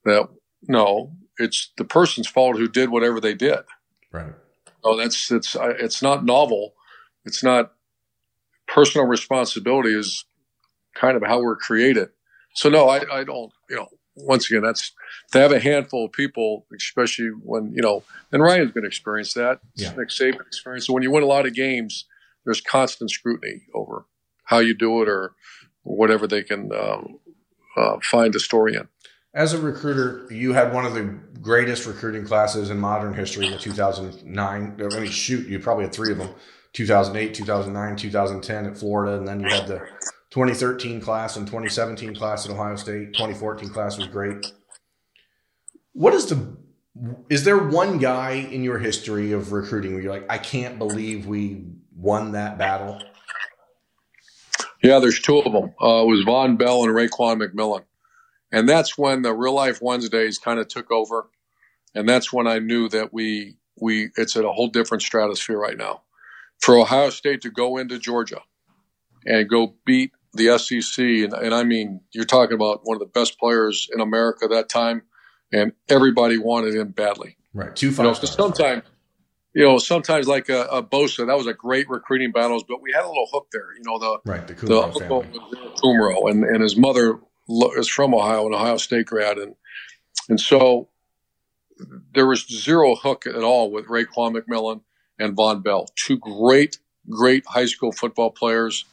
that 0.05 0.29
no, 0.69 1.13
it's 1.39 1.73
the 1.77 1.85
person's 1.85 2.29
fault 2.29 2.57
who 2.57 2.69
did 2.69 2.91
whatever 2.91 3.21
they 3.21 3.35
did. 3.35 3.61
Right. 4.11 4.33
Oh, 4.85 4.97
that's 4.97 5.31
it's 5.31 5.57
it's 5.61 6.03
not 6.03 6.25
novel. 6.25 6.75
It's 7.25 7.43
not 7.43 7.73
personal 8.67 9.07
responsibility 9.07 9.95
is 9.97 10.25
kind 10.95 11.17
of 11.17 11.23
how 11.23 11.41
we're 11.41 11.57
created. 11.57 12.11
So 12.55 12.69
no, 12.69 12.89
I, 12.89 13.21
I 13.21 13.25
don't. 13.25 13.53
You 13.71 13.77
know, 13.77 13.89
once 14.17 14.51
again, 14.51 14.63
that's 14.63 14.93
to 15.33 15.39
have 15.39 15.53
a 15.53 15.61
handful 15.61 16.07
of 16.07 16.13
people, 16.13 16.67
especially 16.77 17.29
when 17.29 17.73
you 17.73 17.83
know, 17.83 18.03
and 18.31 18.43
Ryan's 18.43 18.73
going 18.73 18.83
to 18.83 18.89
experience 18.89 19.35
that. 19.35 19.61
Yeah. 19.75 19.95
Nick 19.95 20.09
Saban 20.09 20.47
experience. 20.47 20.87
So 20.87 20.93
when 20.93 21.03
you 21.03 21.11
win 21.11 21.23
a 21.23 21.27
lot 21.27 21.47
of 21.47 21.55
games, 21.55 22.07
there's 22.45 22.61
constant 22.61 23.11
scrutiny 23.11 23.63
over 23.75 24.07
how 24.45 24.59
you 24.59 24.75
do 24.75 25.03
it 25.03 25.09
or 25.09 25.35
whatever 25.83 26.27
they 26.27 26.43
can 26.43 26.71
um, 26.73 27.19
uh, 27.77 27.97
find 28.03 28.35
a 28.35 28.41
story 28.41 28.75
in. 28.75 28.89
As 29.35 29.55
a 29.55 29.61
recruiter, 29.61 30.27
you 30.31 30.53
had 30.53 30.75
one 30.75 30.85
of 30.85 30.93
the 30.93 31.05
greatest 31.41 31.87
recruiting 31.87 32.27
classes 32.27 32.69
in 32.69 32.79
modern 32.79 33.15
history 33.15 33.47
in 33.47 33.59
2009. 33.59 34.81
I 34.81 35.01
mean, 35.01 35.11
shoot, 35.11 35.47
you 35.49 35.59
probably 35.59 35.85
had 35.85 35.95
three 35.95 36.13
of 36.13 36.19
them 36.19 36.35
2008, 36.75 37.35
2009, 37.35 37.97
2010 37.97 38.67
at 38.67 38.77
Florida. 38.77 39.17
And 39.17 39.27
then 39.27 39.41
you 39.41 39.49
had 39.49 39.67
the 39.67 39.79
2013 40.31 41.01
class 41.01 41.37
and 41.37 41.47
2017 41.47 42.15
class 42.15 42.45
at 42.45 42.53
Ohio 42.53 42.77
State. 42.77 43.15
2014 43.15 43.71
class 43.71 43.97
was 43.97 44.07
great. 44.07 44.53
What 45.95 46.13
is 46.13 46.27
the 46.27 46.57
is 47.31 47.45
there 47.45 47.57
one 47.57 47.97
guy 47.99 48.33
in 48.33 48.63
your 48.63 48.79
history 48.79 49.33
of 49.33 49.53
recruiting 49.53 49.95
where 49.95 50.03
you're 50.03 50.13
like, 50.13 50.27
I 50.29 50.37
can't 50.37 50.79
believe 50.79 51.27
we 51.27 51.65
won 51.97 52.33
that 52.33 52.59
battle? 52.59 53.03
Yeah, 54.83 54.99
there's 54.99 55.21
two 55.21 55.39
of 55.39 55.53
them. 55.53 55.75
Uh, 55.81 56.03
it 56.03 56.07
was 56.07 56.25
Vonn 56.27 56.59
Bell 56.59 56.85
and 56.85 56.93
Raekwon 56.93 57.43
McMillan. 57.43 57.85
And 58.53 58.69
that's 58.69 58.99
when 58.99 59.23
the 59.23 59.33
real 59.33 59.55
life 59.55 59.81
Wednesdays 59.81 60.39
kind 60.39 60.61
of 60.61 60.69
took 60.69 60.91
over. 60.93 61.29
And 61.95 62.09
that's 62.09 62.33
when 62.33 62.47
I 62.47 62.59
knew 62.59 62.89
that 62.91 63.13
we, 63.13 63.57
we, 63.81 64.11
it's 64.17 64.37
at 64.37 64.45
a 64.45 64.53
whole 64.53 64.69
different 64.69 65.03
stratosphere 65.03 65.59
right 65.59 65.77
now. 65.77 66.03
For 66.61 66.79
Ohio 66.79 67.11
State 67.11 67.41
to 67.41 67.51
go 67.51 67.79
into 67.79 67.99
Georgia 67.99 68.43
and 69.27 69.49
go 69.49 69.75
beat 69.85 70.13
the 70.35 70.59
SEC, 70.59 71.05
and, 71.05 71.33
and 71.33 71.55
I 71.55 71.65
mean, 71.65 72.01
you're 72.13 72.25
talking 72.25 72.55
about 72.55 72.81
one 72.85 72.95
of 72.95 73.01
the 73.01 73.07
best 73.07 73.39
players 73.39 73.89
in 73.93 74.01
America 74.01 74.47
that 74.49 74.69
time, 74.69 75.03
and 75.53 75.73
everybody 75.89 76.39
wanted 76.39 76.75
him 76.75 76.89
badly. 76.89 77.37
Right. 77.53 77.75
Two 77.75 77.91
five. 77.91 78.05
You 78.05 78.13
know, 78.13 78.15
sometimes, 78.15 78.83
you 79.55 79.65
know, 79.65 79.79
sometimes 79.79 80.27
like 80.29 80.49
a, 80.49 80.63
a 80.65 80.83
Bosa, 80.83 81.27
that 81.27 81.37
was 81.37 81.47
a 81.47 81.53
great 81.53 81.89
recruiting 81.91 82.33
battles, 82.33 82.65
but 82.67 82.81
we 82.81 82.93
had 82.93 83.05
a 83.05 83.09
little 83.09 83.29
hook 83.31 83.49
there. 83.53 83.75
You 83.77 83.83
know, 83.85 83.99
the 83.99 84.19
right 84.25 84.47
the 84.47 84.55
Kumerow 84.55 84.95
the 84.95 85.81
Kumerow, 85.83 86.31
and 86.31 86.45
and 86.45 86.63
his 86.63 86.77
mother 86.77 87.19
is 87.77 87.89
from 87.89 88.15
Ohio, 88.15 88.47
an 88.47 88.55
Ohio 88.55 88.77
State 88.77 89.07
grad, 89.07 89.39
and 89.39 89.55
and 90.29 90.41
so 90.41 90.89
there 92.15 92.27
was 92.27 92.47
zero 92.47 92.95
hook 92.95 93.27
at 93.27 93.43
all 93.43 93.71
with 93.71 93.87
Raekwon 93.87 94.37
McMillan 94.37 94.83
and 95.19 95.37
Vonn 95.37 95.63
Bell, 95.63 95.89
two 95.97 96.19
great, 96.19 96.79
great 97.09 97.45
high 97.47 97.67
school 97.67 97.93
football 97.93 98.31
players. 98.31 98.85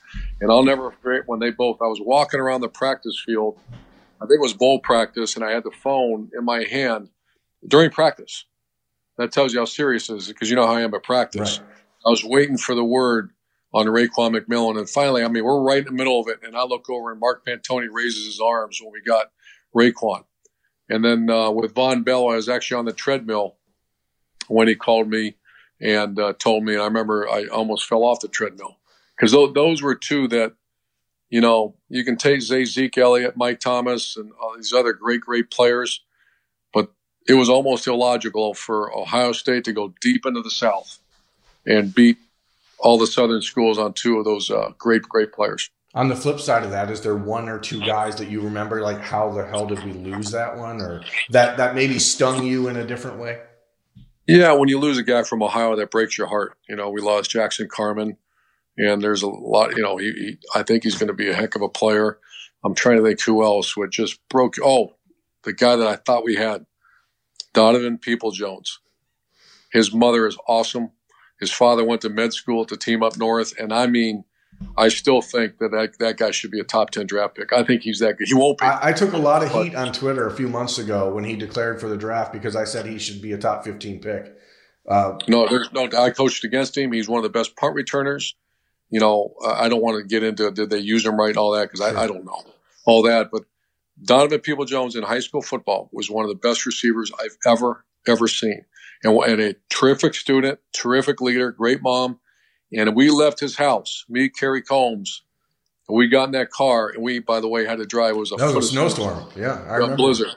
And 0.42 0.52
I'll 0.52 0.64
never 0.64 0.92
forget 0.92 1.28
when 1.28 1.40
they 1.40 1.52
both. 1.52 1.78
I 1.82 1.88
was 1.88 2.02
walking 2.02 2.40
around 2.40 2.62
the 2.62 2.70
practice 2.70 3.22
field. 3.24 3.60
I 4.22 4.26
think 4.26 4.40
it 4.40 4.42
was 4.42 4.54
bowl 4.54 4.80
practice, 4.80 5.36
and 5.36 5.46
I 5.46 5.52
had 5.52 5.64
the 5.64 5.72
phone 5.72 6.30
in 6.38 6.44
my 6.44 6.66
hand 6.70 7.10
during 7.68 7.92
practice 7.92 8.46
that 9.18 9.32
tells 9.32 9.54
you 9.54 9.60
how 9.60 9.66
serious 9.66 10.10
it 10.10 10.16
is 10.16 10.28
because 10.28 10.50
you 10.50 10.56
know 10.56 10.66
how 10.66 10.76
I 10.76 10.82
am 10.82 10.94
at 10.94 11.04
practice. 11.04 11.60
Right. 11.60 11.70
I 12.06 12.10
was 12.10 12.24
waiting 12.24 12.58
for 12.58 12.74
the 12.74 12.84
word 12.84 13.32
on 13.74 13.86
Raekwon 13.86 14.38
McMillan, 14.38 14.78
and 14.80 14.90
finally, 14.90 15.24
I 15.24 15.28
mean, 15.28 15.44
we're 15.44 15.62
right 15.62 15.80
in 15.80 15.86
the 15.86 15.92
middle 15.92 16.20
of 16.22 16.28
it, 16.28 16.40
and 16.44 16.56
I 16.58 16.64
look 16.64 16.90
over 16.90 17.12
and 17.12 17.20
Mark 17.20 17.46
Pantoni 17.46 17.88
raises 17.92 18.26
his 18.26 18.40
arms 18.40 18.80
when 18.82 18.92
we 18.92 19.02
got 19.02 19.32
Raekwon, 19.76 20.26
and 20.90 21.06
then 21.06 21.30
uh, 21.30 21.52
with 21.52 21.74
Vonn 21.76 22.06
Bell, 22.06 22.30
I 22.30 22.36
was 22.36 22.50
actually 22.50 22.78
on 22.80 22.86
the 22.86 22.94
treadmill 22.94 23.58
when 24.48 24.68
he 24.68 24.76
called 24.76 25.10
me 25.10 25.36
and 25.82 26.20
uh, 26.20 26.34
told 26.40 26.64
me, 26.64 26.74
and 26.74 26.82
I 26.82 26.86
remember 26.86 27.30
I 27.30 27.48
almost 27.48 27.88
fell 27.88 28.04
off 28.04 28.20
the 28.22 28.28
treadmill. 28.28 28.78
Because 29.16 29.32
th- 29.34 29.54
those 29.54 29.82
were 29.82 29.96
two 29.96 30.28
that, 30.30 30.54
you 31.30 31.42
know, 31.42 31.76
you 31.90 32.04
can 32.06 32.18
take 32.18 32.42
Zeke 32.42 32.98
Elliott, 32.98 33.38
Mike 33.38 33.60
Thomas, 33.60 34.18
and 34.18 34.32
all 34.42 34.56
these 34.58 34.74
other 34.74 34.94
great, 34.94 35.22
great 35.22 35.52
players 35.52 36.02
But 36.74 36.92
it 37.28 37.36
was 37.36 37.50
almost 37.50 37.88
illogical 37.88 38.54
for 38.54 38.96
Ohio 38.98 39.34
State 39.34 39.66
to 39.66 39.74
go 39.74 39.94
deep 40.02 40.26
into 40.26 40.42
the 40.42 40.52
South 40.52 41.00
and 41.66 41.94
beat 41.94 42.18
all 42.80 42.98
the 42.98 43.08
Southern 43.08 43.42
schools 43.42 43.78
on 43.78 43.94
two 43.94 44.18
of 44.18 44.26
those 44.26 44.50
uh, 44.50 44.72
great, 44.78 45.04
great 45.04 45.34
players. 45.34 45.70
On 45.96 46.08
the 46.08 46.16
flip 46.16 46.40
side 46.40 46.64
of 46.64 46.72
that, 46.72 46.92
is 46.92 47.02
there 47.02 47.16
one 47.16 47.50
or 47.50 47.60
two 47.60 47.80
guys 47.80 48.16
that 48.18 48.30
you 48.30 48.42
remember, 48.42 48.82
like 48.82 49.00
how 49.00 49.32
the 49.32 49.46
hell 49.46 49.66
did 49.66 49.84
we 49.84 49.92
lose 49.92 50.32
that 50.32 50.56
one, 50.56 50.82
or 50.82 51.02
that 51.32 51.58
that 51.58 51.74
maybe 51.74 51.98
stung 51.98 52.46
you 52.46 52.68
in 52.68 52.76
a 52.76 52.86
different 52.86 53.18
way? 53.18 53.42
Yeah, 54.28 54.54
when 54.54 54.70
you 54.70 54.78
lose 54.78 55.00
a 55.00 55.04
guy 55.04 55.24
from 55.24 55.42
Ohio, 55.42 55.76
that 55.76 55.90
breaks 55.90 56.16
your 56.16 56.28
heart. 56.28 56.56
You 56.68 56.76
know, 56.76 56.92
we 56.92 57.02
lost 57.02 57.32
Jackson 57.32 57.68
Carman, 57.68 58.18
and 58.78 59.02
there's 59.02 59.24
a 59.24 59.28
lot. 59.28 59.76
You 59.76 59.82
know, 59.82 59.98
he, 59.98 60.12
he 60.12 60.38
I 60.54 60.62
think 60.62 60.84
he's 60.84 60.94
going 60.94 61.08
to 61.08 61.14
be 61.14 61.30
a 61.30 61.34
heck 61.34 61.56
of 61.56 61.64
a 61.64 61.70
player. 61.70 62.20
I'm 62.64 62.76
trying 62.76 62.98
to 62.98 63.04
think 63.04 63.22
who 63.22 63.44
else 63.44 63.76
would 63.76 63.90
just 63.92 64.20
broke. 64.30 64.58
Oh, 64.64 64.94
the 65.44 65.54
guy 65.54 65.76
that 65.76 65.88
I 65.88 65.96
thought 65.96 66.24
we 66.24 66.36
had, 66.36 66.68
Donovan 67.54 67.98
Peoples-Jones. 67.98 68.80
His 69.72 69.92
mother 69.94 70.28
is 70.28 70.38
awesome. 70.48 70.92
His 71.40 71.52
father 71.52 71.84
went 71.84 72.02
to 72.02 72.10
med 72.10 72.34
school 72.34 72.62
at 72.62 72.68
the 72.68 72.78
team 72.78 73.02
up 73.04 73.18
north, 73.18 73.54
and 73.58 73.74
I 73.74 73.88
mean, 73.88 74.26
I 74.78 74.90
still 74.90 75.22
think 75.22 75.58
that 75.60 75.72
that, 75.72 75.98
that 76.00 76.18
guy 76.18 76.32
should 76.32 76.52
be 76.52 76.60
a 76.60 76.64
top 76.64 76.90
ten 76.92 77.08
draft 77.08 77.36
pick. 77.36 77.54
I 77.54 77.64
think 77.64 77.84
he's 77.84 78.00
that 78.00 78.18
good. 78.18 78.28
He 78.28 78.34
won't 78.34 78.58
be. 78.58 78.66
I, 78.66 78.90
I 78.90 78.94
took 78.94 79.14
a 79.14 79.18
lot 79.18 79.44
of 79.44 79.52
heat 79.52 79.76
on 79.76 79.94
Twitter 79.94 80.28
a 80.28 80.32
few 80.32 80.50
months 80.50 80.78
ago 80.78 81.14
when 81.14 81.24
he 81.24 81.36
declared 81.36 81.80
for 81.80 81.88
the 81.88 81.98
draft 81.98 82.34
because 82.34 82.56
I 82.56 82.66
said 82.66 82.86
he 82.86 83.00
should 83.00 83.22
be 83.22 83.32
a 83.32 83.38
top 83.38 83.64
fifteen 83.64 84.02
pick. 84.02 84.36
Uh, 84.88 85.18
no, 85.28 85.48
there's 85.48 85.72
no. 85.72 85.90
I 85.98 86.10
coached 86.10 86.44
against 86.44 86.78
him. 86.78 86.92
He's 86.92 87.08
one 87.08 87.20
of 87.20 87.24
the 87.24 87.30
best 87.30 87.56
punt 87.56 87.76
returners. 87.76 88.36
You 88.90 89.00
know, 89.00 89.36
I 89.46 89.70
don't 89.70 89.82
want 89.82 90.02
to 90.02 90.08
get 90.08 90.24
into 90.24 90.52
did 90.52 90.70
they 90.70 90.80
use 90.80 91.06
him 91.06 91.18
right, 91.20 91.30
and 91.30 91.38
all 91.38 91.52
that 91.52 91.72
because 91.72 91.88
sure. 91.88 91.98
I, 91.98 92.04
I 92.04 92.08
don't 92.08 92.26
know 92.26 92.44
all 92.86 93.04
that. 93.04 93.30
But 93.32 93.44
Donovan 94.04 94.40
Peoples-Jones 94.40 94.96
in 94.96 95.04
high 95.04 95.20
school 95.20 95.42
football 95.42 95.90
was 95.92 96.10
one 96.10 96.26
of 96.26 96.30
the 96.30 96.36
best 96.36 96.66
receivers 96.66 97.12
I've 97.20 97.38
ever, 97.46 97.86
ever 98.08 98.28
seen. 98.28 98.66
And, 99.04 99.18
and 99.24 99.42
a 99.42 99.56
terrific 99.70 100.14
student, 100.14 100.60
terrific 100.74 101.22
leader, 101.22 101.52
great 101.52 101.82
mom. 101.82 102.20
And 102.72 102.96
we 102.96 103.10
left 103.10 103.40
his 103.40 103.56
house, 103.56 104.06
me, 104.10 104.30
Kerry 104.30 104.62
Coombs, 104.62 105.24
and 105.88 105.98
we 105.98 106.08
got 106.08 106.26
in 106.26 106.32
that 106.32 106.52
car, 106.52 106.90
and 106.90 107.02
we, 107.02 107.20
by 107.20 107.40
the 107.40 107.48
way, 107.48 107.66
had 107.66 107.80
to 107.80 107.86
drive. 107.86 108.16
It 108.16 108.20
was 108.20 108.32
a, 108.32 108.38
no, 108.38 108.54
was 108.54 108.68
a 108.68 108.72
snowstorm. 108.72 109.28
Yeah, 109.36 109.64
I 109.68 109.78
a 109.80 109.96
blizzard. 109.96 110.36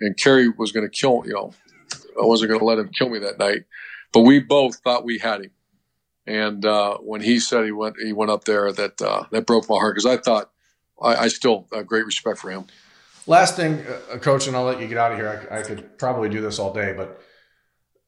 And 0.00 0.16
Kerry 0.16 0.48
was 0.48 0.70
going 0.72 0.88
to 0.88 0.90
kill, 0.90 1.22
you 1.26 1.32
know, 1.32 1.52
I 2.20 2.24
wasn't 2.24 2.50
going 2.50 2.60
to 2.60 2.64
let 2.64 2.78
him 2.78 2.90
kill 2.96 3.08
me 3.08 3.18
that 3.20 3.38
night. 3.38 3.64
But 4.12 4.20
we 4.20 4.38
both 4.40 4.76
thought 4.76 5.04
we 5.04 5.18
had 5.18 5.42
him. 5.42 5.50
And 6.26 6.64
uh, 6.64 6.98
when 6.98 7.20
he 7.20 7.40
said 7.40 7.64
he 7.64 7.72
went, 7.72 7.96
he 8.02 8.12
went 8.12 8.30
up 8.30 8.44
there, 8.44 8.72
that 8.72 9.02
uh, 9.02 9.24
that 9.32 9.44
broke 9.44 9.68
my 9.68 9.76
heart 9.76 9.96
because 9.96 10.06
I 10.06 10.18
thought 10.18 10.50
I, 11.02 11.16
I 11.16 11.28
still 11.28 11.66
have 11.72 11.86
great 11.86 12.06
respect 12.06 12.38
for 12.38 12.50
him. 12.50 12.66
Last 13.26 13.56
thing, 13.56 13.84
uh, 14.12 14.18
coach, 14.18 14.46
and 14.46 14.56
I'll 14.56 14.64
let 14.64 14.80
you 14.80 14.86
get 14.86 14.98
out 14.98 15.12
of 15.12 15.18
here. 15.18 15.48
I, 15.50 15.58
I 15.58 15.62
could 15.62 15.98
probably 15.98 16.28
do 16.28 16.40
this 16.40 16.58
all 16.58 16.72
day, 16.72 16.92
but 16.96 17.20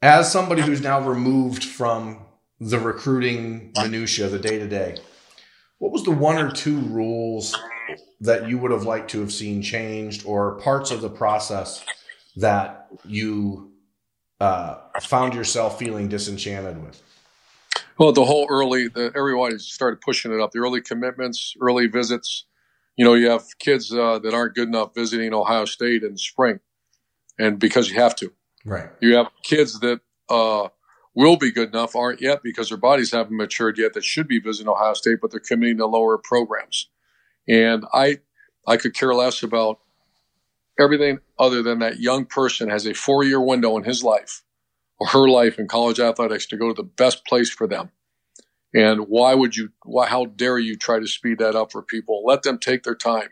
as 0.04 0.30
somebody 0.30 0.60
who's 0.60 0.82
now 0.82 1.00
removed 1.00 1.64
from 1.64 2.18
the 2.60 2.78
recruiting 2.78 3.72
minutia, 3.76 4.28
the 4.28 4.38
day 4.38 4.58
to 4.58 4.68
day, 4.68 4.98
what 5.78 5.92
was 5.92 6.04
the 6.04 6.10
one 6.10 6.36
or 6.36 6.50
two 6.50 6.78
rules 6.80 7.56
that 8.20 8.48
you 8.48 8.58
would 8.58 8.70
have 8.70 8.84
liked 8.84 9.10
to 9.10 9.20
have 9.20 9.32
seen 9.32 9.62
changed, 9.62 10.24
or 10.26 10.60
parts 10.60 10.90
of 10.90 11.00
the 11.00 11.08
process 11.08 11.84
that 12.36 12.88
you 13.04 13.72
uh, 14.40 14.76
found 15.00 15.34
yourself 15.34 15.78
feeling 15.78 16.08
disenchanted 16.08 16.82
with? 16.82 17.02
Well, 17.98 18.12
the 18.12 18.24
whole 18.24 18.46
early, 18.50 18.88
the, 18.88 19.10
everybody 19.16 19.58
started 19.58 20.02
pushing 20.02 20.32
it 20.32 20.40
up. 20.40 20.52
The 20.52 20.58
early 20.58 20.82
commitments, 20.82 21.54
early 21.60 21.86
visits 21.86 22.44
you 22.96 23.04
know, 23.04 23.14
you 23.14 23.28
have 23.30 23.44
kids 23.58 23.92
uh, 23.92 24.18
that 24.20 24.34
aren't 24.34 24.54
good 24.54 24.68
enough 24.68 24.94
visiting 24.94 25.34
Ohio 25.34 25.64
State 25.64 26.02
in 26.04 26.16
spring, 26.16 26.60
and 27.38 27.58
because 27.58 27.88
you 27.88 27.96
have 27.96 28.14
to. 28.16 28.32
Right. 28.64 28.88
You 29.00 29.16
have 29.16 29.28
kids 29.42 29.80
that 29.80 30.00
uh, 30.28 30.68
will 31.14 31.36
be 31.36 31.52
good 31.52 31.68
enough, 31.68 31.94
aren't 31.94 32.20
yet 32.20 32.42
because 32.42 32.68
their 32.70 32.78
bodies 32.78 33.12
haven't 33.12 33.36
matured 33.36 33.78
yet, 33.78 33.94
that 33.94 34.04
should 34.04 34.28
be 34.28 34.40
visiting 34.40 34.68
Ohio 34.68 34.94
State, 34.94 35.18
but 35.20 35.30
they're 35.30 35.40
committing 35.40 35.78
to 35.78 35.86
lower 35.86 36.18
programs. 36.18 36.88
And 37.48 37.84
I, 37.92 38.20
I 38.66 38.76
could 38.76 38.94
care 38.94 39.14
less 39.14 39.42
about 39.42 39.80
everything 40.78 41.18
other 41.38 41.62
than 41.62 41.80
that 41.80 42.00
young 42.00 42.24
person 42.24 42.70
has 42.70 42.86
a 42.86 42.94
four 42.94 43.22
year 43.22 43.40
window 43.40 43.76
in 43.76 43.84
his 43.84 44.02
life 44.02 44.42
or 44.98 45.08
her 45.08 45.28
life 45.28 45.58
in 45.58 45.68
college 45.68 46.00
athletics 46.00 46.46
to 46.46 46.56
go 46.56 46.68
to 46.68 46.74
the 46.74 46.88
best 46.88 47.26
place 47.26 47.50
for 47.50 47.66
them. 47.66 47.90
And 48.72 49.02
why 49.02 49.34
would 49.34 49.56
you, 49.56 49.70
why, 49.84 50.08
how 50.08 50.24
dare 50.24 50.58
you 50.58 50.76
try 50.76 50.98
to 50.98 51.06
speed 51.06 51.38
that 51.38 51.54
up 51.54 51.70
for 51.70 51.82
people? 51.82 52.24
Let 52.26 52.42
them 52.42 52.58
take 52.58 52.82
their 52.82 52.96
time. 52.96 53.28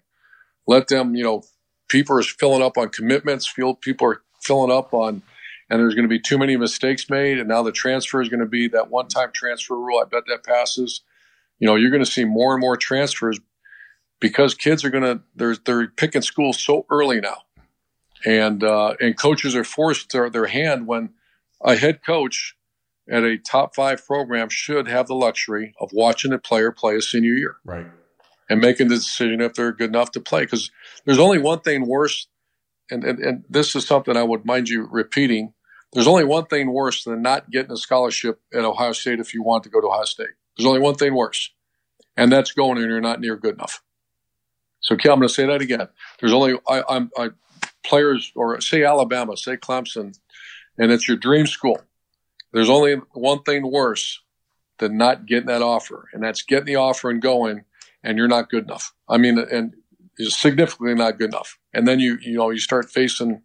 Let 0.69 0.87
them, 0.87 1.17
you 1.17 1.25
know, 1.25 1.43
people 1.89 2.17
are 2.17 2.23
filling 2.23 2.63
up 2.63 2.79
on 2.79 2.91
commitments, 2.91 3.49
feel 3.49 3.75
people 3.75 4.07
are 4.07 4.23
filling 4.43 4.71
up 4.71 4.93
on, 4.93 5.23
and 5.71 5.81
there's 5.81 5.95
going 5.95 6.05
to 6.05 6.09
be 6.09 6.21
too 6.21 6.39
many 6.39 6.57
mistakes 6.57 7.09
made. 7.09 7.39
And 7.39 7.49
now 7.49 7.63
the 7.63 7.73
transfer 7.73 8.21
is 8.21 8.29
going 8.29 8.41
to 8.41 8.47
be 8.47 8.69
that 8.69 8.91
one 8.91 9.09
time 9.09 9.31
transfer 9.33 9.77
rule. 9.77 10.01
I 10.01 10.05
bet 10.05 10.25
that 10.29 10.45
passes. 10.45 11.03
You 11.59 11.67
know, 11.67 11.77
you're 11.77 11.91
going 11.91 12.05
to 12.05 12.11
see 12.11 12.25
more 12.25 12.55
and 12.55 12.61
more 12.61 12.77
transfers 12.77 13.39
because 14.21 14.55
kids 14.55 14.85
are 14.85 14.91
going 14.91 15.05
to, 15.05 15.23
they're, 15.35 15.57
they're 15.65 15.89
picking 15.89 16.23
schools 16.23 16.61
so 16.61 16.87
early 16.91 17.21
now. 17.21 17.39
And, 18.25 18.63
uh, 18.63 18.95
and 19.01 19.19
coaches 19.19 19.57
are 19.57 19.65
forced 19.65 20.13
their, 20.13 20.31
their 20.31 20.47
hand 20.47 20.87
when 20.87 21.11
a 21.65 21.77
head 21.77 22.05
coach 22.05 22.57
at 23.11 23.25
a 23.25 23.37
top 23.37 23.75
five 23.75 24.05
program 24.07 24.49
should 24.49 24.87
have 24.89 25.09
the 25.09 25.15
luxury 25.15 25.75
of 25.81 25.91
watching 25.93 26.33
a 26.33 26.39
player 26.39 26.71
play 26.71 26.97
a 26.97 27.03
senior 27.03 27.35
year. 27.35 27.57
Right. 27.65 27.87
And 28.49 28.61
making 28.61 28.89
the 28.89 28.97
decision 28.97 29.41
if 29.41 29.55
they're 29.55 29.73
good 29.73 29.91
enough 29.91 30.13
to 30.13 30.21
play. 30.21 30.43
Because 30.43 30.71
there's 31.05 31.19
only 31.19 31.39
one 31.39 31.61
thing 31.61 31.87
worse, 31.89 32.27
and, 32.93 33.05
and, 33.05 33.19
and 33.19 33.45
this 33.49 33.75
is 33.75 33.87
something 33.87 34.17
I 34.17 34.23
would 34.23 34.45
mind 34.45 34.69
you 34.69 34.89
repeating. 34.91 35.55
There's 35.93 36.07
only 36.07 36.25
one 36.25 36.47
thing 36.47 36.73
worse 36.73 37.05
than 37.05 37.23
not 37.23 37.51
getting 37.51 37.73
a 37.73 37.77
scholarship 37.77 38.41
at 38.55 38.65
Ohio 38.65 38.93
State 38.93 39.21
if 39.21 39.35
you 39.35 39.43
want 39.43 39.65
to 39.65 39.71
go 39.71 39.81
to 39.81 39.89
Ohio 39.89 40.05
State. 40.05 40.31
There's 40.57 40.67
only 40.67 40.81
one 40.81 40.95
thing 40.95 41.15
worse, 41.15 41.51
and 42.17 42.31
that's 42.31 42.53
going 42.53 42.79
and 42.79 42.87
you're 42.87 43.01
not 43.01 43.21
near 43.21 43.37
good 43.37 43.55
enough. 43.55 43.83
So, 44.81 44.97
Kel, 44.97 45.13
I'm 45.13 45.21
going 45.21 45.29
to 45.29 45.35
say 45.35 45.47
that 45.47 45.61
again. 45.63 45.89
There's 46.21 46.33
only 46.33 46.55
I, 46.69 46.83
I'm 46.89 47.11
I, 47.17 47.31
players, 47.85 48.33
or 48.35 48.61
say 48.61 48.85
Alabama, 48.85 49.37
say 49.37 49.57
Clemson, 49.57 50.19
and 50.79 50.91
it's 50.93 51.09
your 51.09 51.17
dream 51.17 51.47
school 51.47 51.81
there's 52.53 52.71
only 52.71 52.95
one 53.13 53.43
thing 53.43 53.71
worse 53.71 54.21
than 54.79 54.97
not 54.97 55.27
getting 55.27 55.47
that 55.47 55.63
offer, 55.63 56.09
and 56.13 56.23
that's 56.23 56.43
getting 56.43 56.67
the 56.67 56.77
offer 56.77 57.11
and 57.11 57.21
going, 57.21 57.65
and 58.05 58.19
you're 58.19 58.29
not 58.29 58.51
good 58.51 58.65
enough. 58.65 58.93
I 59.09 59.19
mean, 59.19 59.39
and 59.39 59.75
is 60.19 60.37
significantly 60.37 60.95
not 60.95 61.19
good 61.19 61.31
enough. 61.31 61.59
And 61.75 61.87
then 61.87 62.01
you 62.01 62.19
you 62.23 62.37
know 62.37 62.51
you 62.51 62.59
start 62.59 62.91
facing, 62.91 63.31
you 63.31 63.41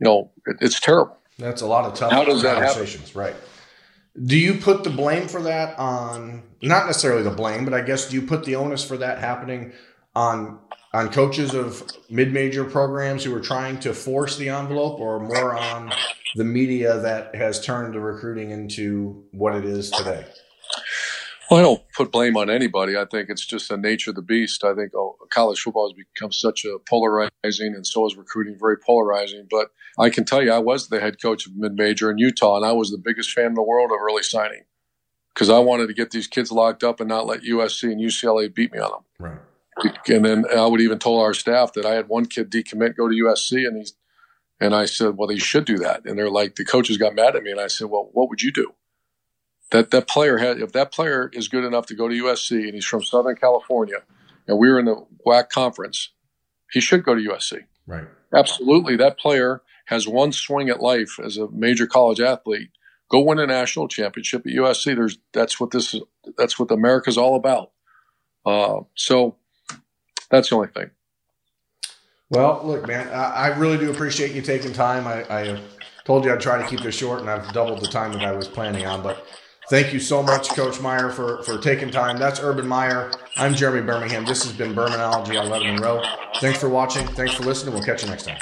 know, 0.00 0.30
it, 0.46 0.56
it's 0.60 0.80
terrible. 0.80 1.18
That's 1.38 1.62
a 1.62 1.66
lot 1.66 1.84
of 1.84 1.94
tough 1.94 2.12
How 2.12 2.24
does 2.24 2.42
that 2.42 2.56
conversations, 2.56 3.08
happen? 3.08 3.20
right? 3.20 3.36
Do 4.24 4.38
you 4.38 4.54
put 4.54 4.84
the 4.84 4.90
blame 4.90 5.26
for 5.26 5.42
that 5.42 5.76
on 5.78 6.44
not 6.62 6.86
necessarily 6.86 7.22
the 7.22 7.30
blame, 7.30 7.64
but 7.64 7.74
I 7.74 7.80
guess 7.80 8.08
do 8.08 8.14
you 8.14 8.22
put 8.26 8.44
the 8.44 8.54
onus 8.56 8.84
for 8.86 8.96
that 8.98 9.18
happening 9.18 9.72
on 10.14 10.60
on 10.92 11.10
coaches 11.10 11.54
of 11.54 11.82
mid-major 12.08 12.64
programs 12.64 13.24
who 13.24 13.34
are 13.34 13.40
trying 13.40 13.80
to 13.80 13.92
force 13.92 14.36
the 14.36 14.48
envelope 14.48 15.00
or 15.00 15.18
more 15.18 15.56
on 15.56 15.92
the 16.36 16.44
media 16.44 16.98
that 17.00 17.34
has 17.34 17.60
turned 17.64 17.94
the 17.94 18.00
recruiting 18.00 18.52
into 18.52 19.24
what 19.32 19.56
it 19.56 19.64
is 19.64 19.90
today? 19.90 20.24
Well, 21.54 21.60
I 21.60 21.66
don't 21.66 21.92
put 21.92 22.10
blame 22.10 22.36
on 22.36 22.50
anybody. 22.50 22.96
I 22.96 23.04
think 23.04 23.30
it's 23.30 23.46
just 23.46 23.68
the 23.68 23.76
nature 23.76 24.10
of 24.10 24.16
the 24.16 24.22
beast. 24.22 24.64
I 24.64 24.74
think 24.74 24.92
oh, 24.92 25.16
college 25.30 25.60
football 25.60 25.88
has 25.88 26.04
become 26.12 26.32
such 26.32 26.64
a 26.64 26.78
polarizing, 26.90 27.76
and 27.76 27.86
so 27.86 28.04
is 28.08 28.16
recruiting 28.16 28.56
very 28.58 28.76
polarizing. 28.76 29.46
But 29.48 29.68
I 29.96 30.10
can 30.10 30.24
tell 30.24 30.42
you, 30.42 30.50
I 30.50 30.58
was 30.58 30.88
the 30.88 30.98
head 30.98 31.22
coach 31.22 31.46
of 31.46 31.54
mid 31.54 31.74
major 31.74 32.10
in 32.10 32.18
Utah, 32.18 32.56
and 32.56 32.66
I 32.66 32.72
was 32.72 32.90
the 32.90 32.98
biggest 32.98 33.30
fan 33.30 33.46
in 33.46 33.54
the 33.54 33.62
world 33.62 33.92
of 33.92 33.98
early 34.02 34.24
signing 34.24 34.64
because 35.32 35.48
I 35.48 35.60
wanted 35.60 35.86
to 35.86 35.94
get 35.94 36.10
these 36.10 36.26
kids 36.26 36.50
locked 36.50 36.82
up 36.82 36.98
and 36.98 37.08
not 37.08 37.24
let 37.24 37.42
USC 37.42 37.84
and 37.84 38.00
UCLA 38.00 38.52
beat 38.52 38.72
me 38.72 38.80
on 38.80 38.90
them. 38.90 39.04
Right. 39.78 40.08
And 40.08 40.24
then 40.24 40.46
I 40.56 40.66
would 40.66 40.80
even 40.80 40.98
tell 40.98 41.20
our 41.20 41.34
staff 41.34 41.72
that 41.74 41.86
I 41.86 41.94
had 41.94 42.08
one 42.08 42.26
kid 42.26 42.50
decommit, 42.50 42.96
go 42.96 43.06
to 43.06 43.14
USC, 43.14 43.64
and 43.64 43.76
he's, 43.76 43.92
and 44.58 44.74
I 44.74 44.86
said, 44.86 45.16
well, 45.16 45.28
he 45.28 45.38
should 45.38 45.66
do 45.66 45.78
that. 45.78 46.04
And 46.04 46.18
they're 46.18 46.28
like, 46.30 46.56
the 46.56 46.64
coaches 46.64 46.98
got 46.98 47.14
mad 47.14 47.36
at 47.36 47.44
me, 47.44 47.52
and 47.52 47.60
I 47.60 47.68
said, 47.68 47.90
well, 47.90 48.10
what 48.12 48.28
would 48.28 48.42
you 48.42 48.50
do? 48.50 48.74
That 49.70 49.90
that 49.90 50.08
player 50.08 50.38
had, 50.38 50.60
if 50.60 50.72
that 50.72 50.92
player 50.92 51.30
is 51.32 51.48
good 51.48 51.64
enough 51.64 51.86
to 51.86 51.94
go 51.94 52.08
to 52.08 52.14
USC, 52.14 52.64
and 52.64 52.74
he's 52.74 52.84
from 52.84 53.02
Southern 53.02 53.36
California, 53.36 54.02
and 54.46 54.58
we 54.58 54.68
were 54.68 54.78
in 54.78 54.84
the 54.84 55.04
WAC 55.26 55.48
conference, 55.48 56.10
he 56.70 56.80
should 56.80 57.04
go 57.04 57.14
to 57.14 57.20
USC. 57.20 57.64
Right. 57.86 58.04
Absolutely, 58.34 58.96
that 58.96 59.18
player 59.18 59.62
has 59.86 60.08
one 60.08 60.32
swing 60.32 60.68
at 60.68 60.80
life 60.80 61.18
as 61.22 61.36
a 61.36 61.50
major 61.50 61.86
college 61.86 62.20
athlete. 62.20 62.70
Go 63.10 63.20
win 63.20 63.38
a 63.38 63.46
national 63.46 63.88
championship 63.88 64.46
at 64.46 64.52
USC. 64.52 64.94
There's 64.94 65.18
that's 65.32 65.60
what 65.60 65.70
this 65.70 65.94
is. 65.94 66.02
That's 66.36 66.58
what 66.58 66.70
America's 66.70 67.18
all 67.18 67.36
about. 67.36 67.70
Uh, 68.46 68.80
so 68.94 69.36
that's 70.30 70.50
the 70.50 70.56
only 70.56 70.68
thing. 70.68 70.90
Well, 72.30 72.62
look, 72.64 72.86
man, 72.86 73.08
I, 73.08 73.32
I 73.32 73.46
really 73.58 73.78
do 73.78 73.90
appreciate 73.90 74.32
you 74.32 74.42
taking 74.42 74.72
time. 74.72 75.06
I, 75.06 75.22
I, 75.24 75.60
told 76.04 76.24
you 76.24 76.32
I'd 76.32 76.40
try 76.40 76.60
to 76.60 76.68
keep 76.68 76.80
this 76.80 76.94
short, 76.94 77.20
and 77.20 77.30
I've 77.30 77.52
doubled 77.52 77.80
the 77.80 77.86
time 77.86 78.12
that 78.12 78.22
I 78.22 78.32
was 78.32 78.46
planning 78.46 78.84
on. 78.86 79.02
But 79.02 79.26
thank 79.68 79.92
you 79.92 80.00
so 80.00 80.22
much, 80.22 80.50
Coach 80.50 80.80
Meyer, 80.80 81.10
for, 81.10 81.42
for 81.42 81.58
taking 81.58 81.90
time. 81.90 82.18
That's 82.18 82.40
Urban 82.40 82.66
Meyer. 82.66 83.10
I'm 83.36 83.54
Jeremy 83.54 83.82
Birmingham. 83.82 84.24
This 84.24 84.44
has 84.44 84.52
been 84.52 84.74
Bermanology 84.74 85.40
on 85.40 85.48
Letterman 85.48 85.80
Row. 85.80 86.02
Thanks 86.40 86.58
for 86.58 86.68
watching. 86.68 87.06
Thanks 87.08 87.34
for 87.34 87.44
listening. 87.44 87.74
We'll 87.74 87.84
catch 87.84 88.02
you 88.02 88.08
next 88.08 88.24
time. 88.24 88.38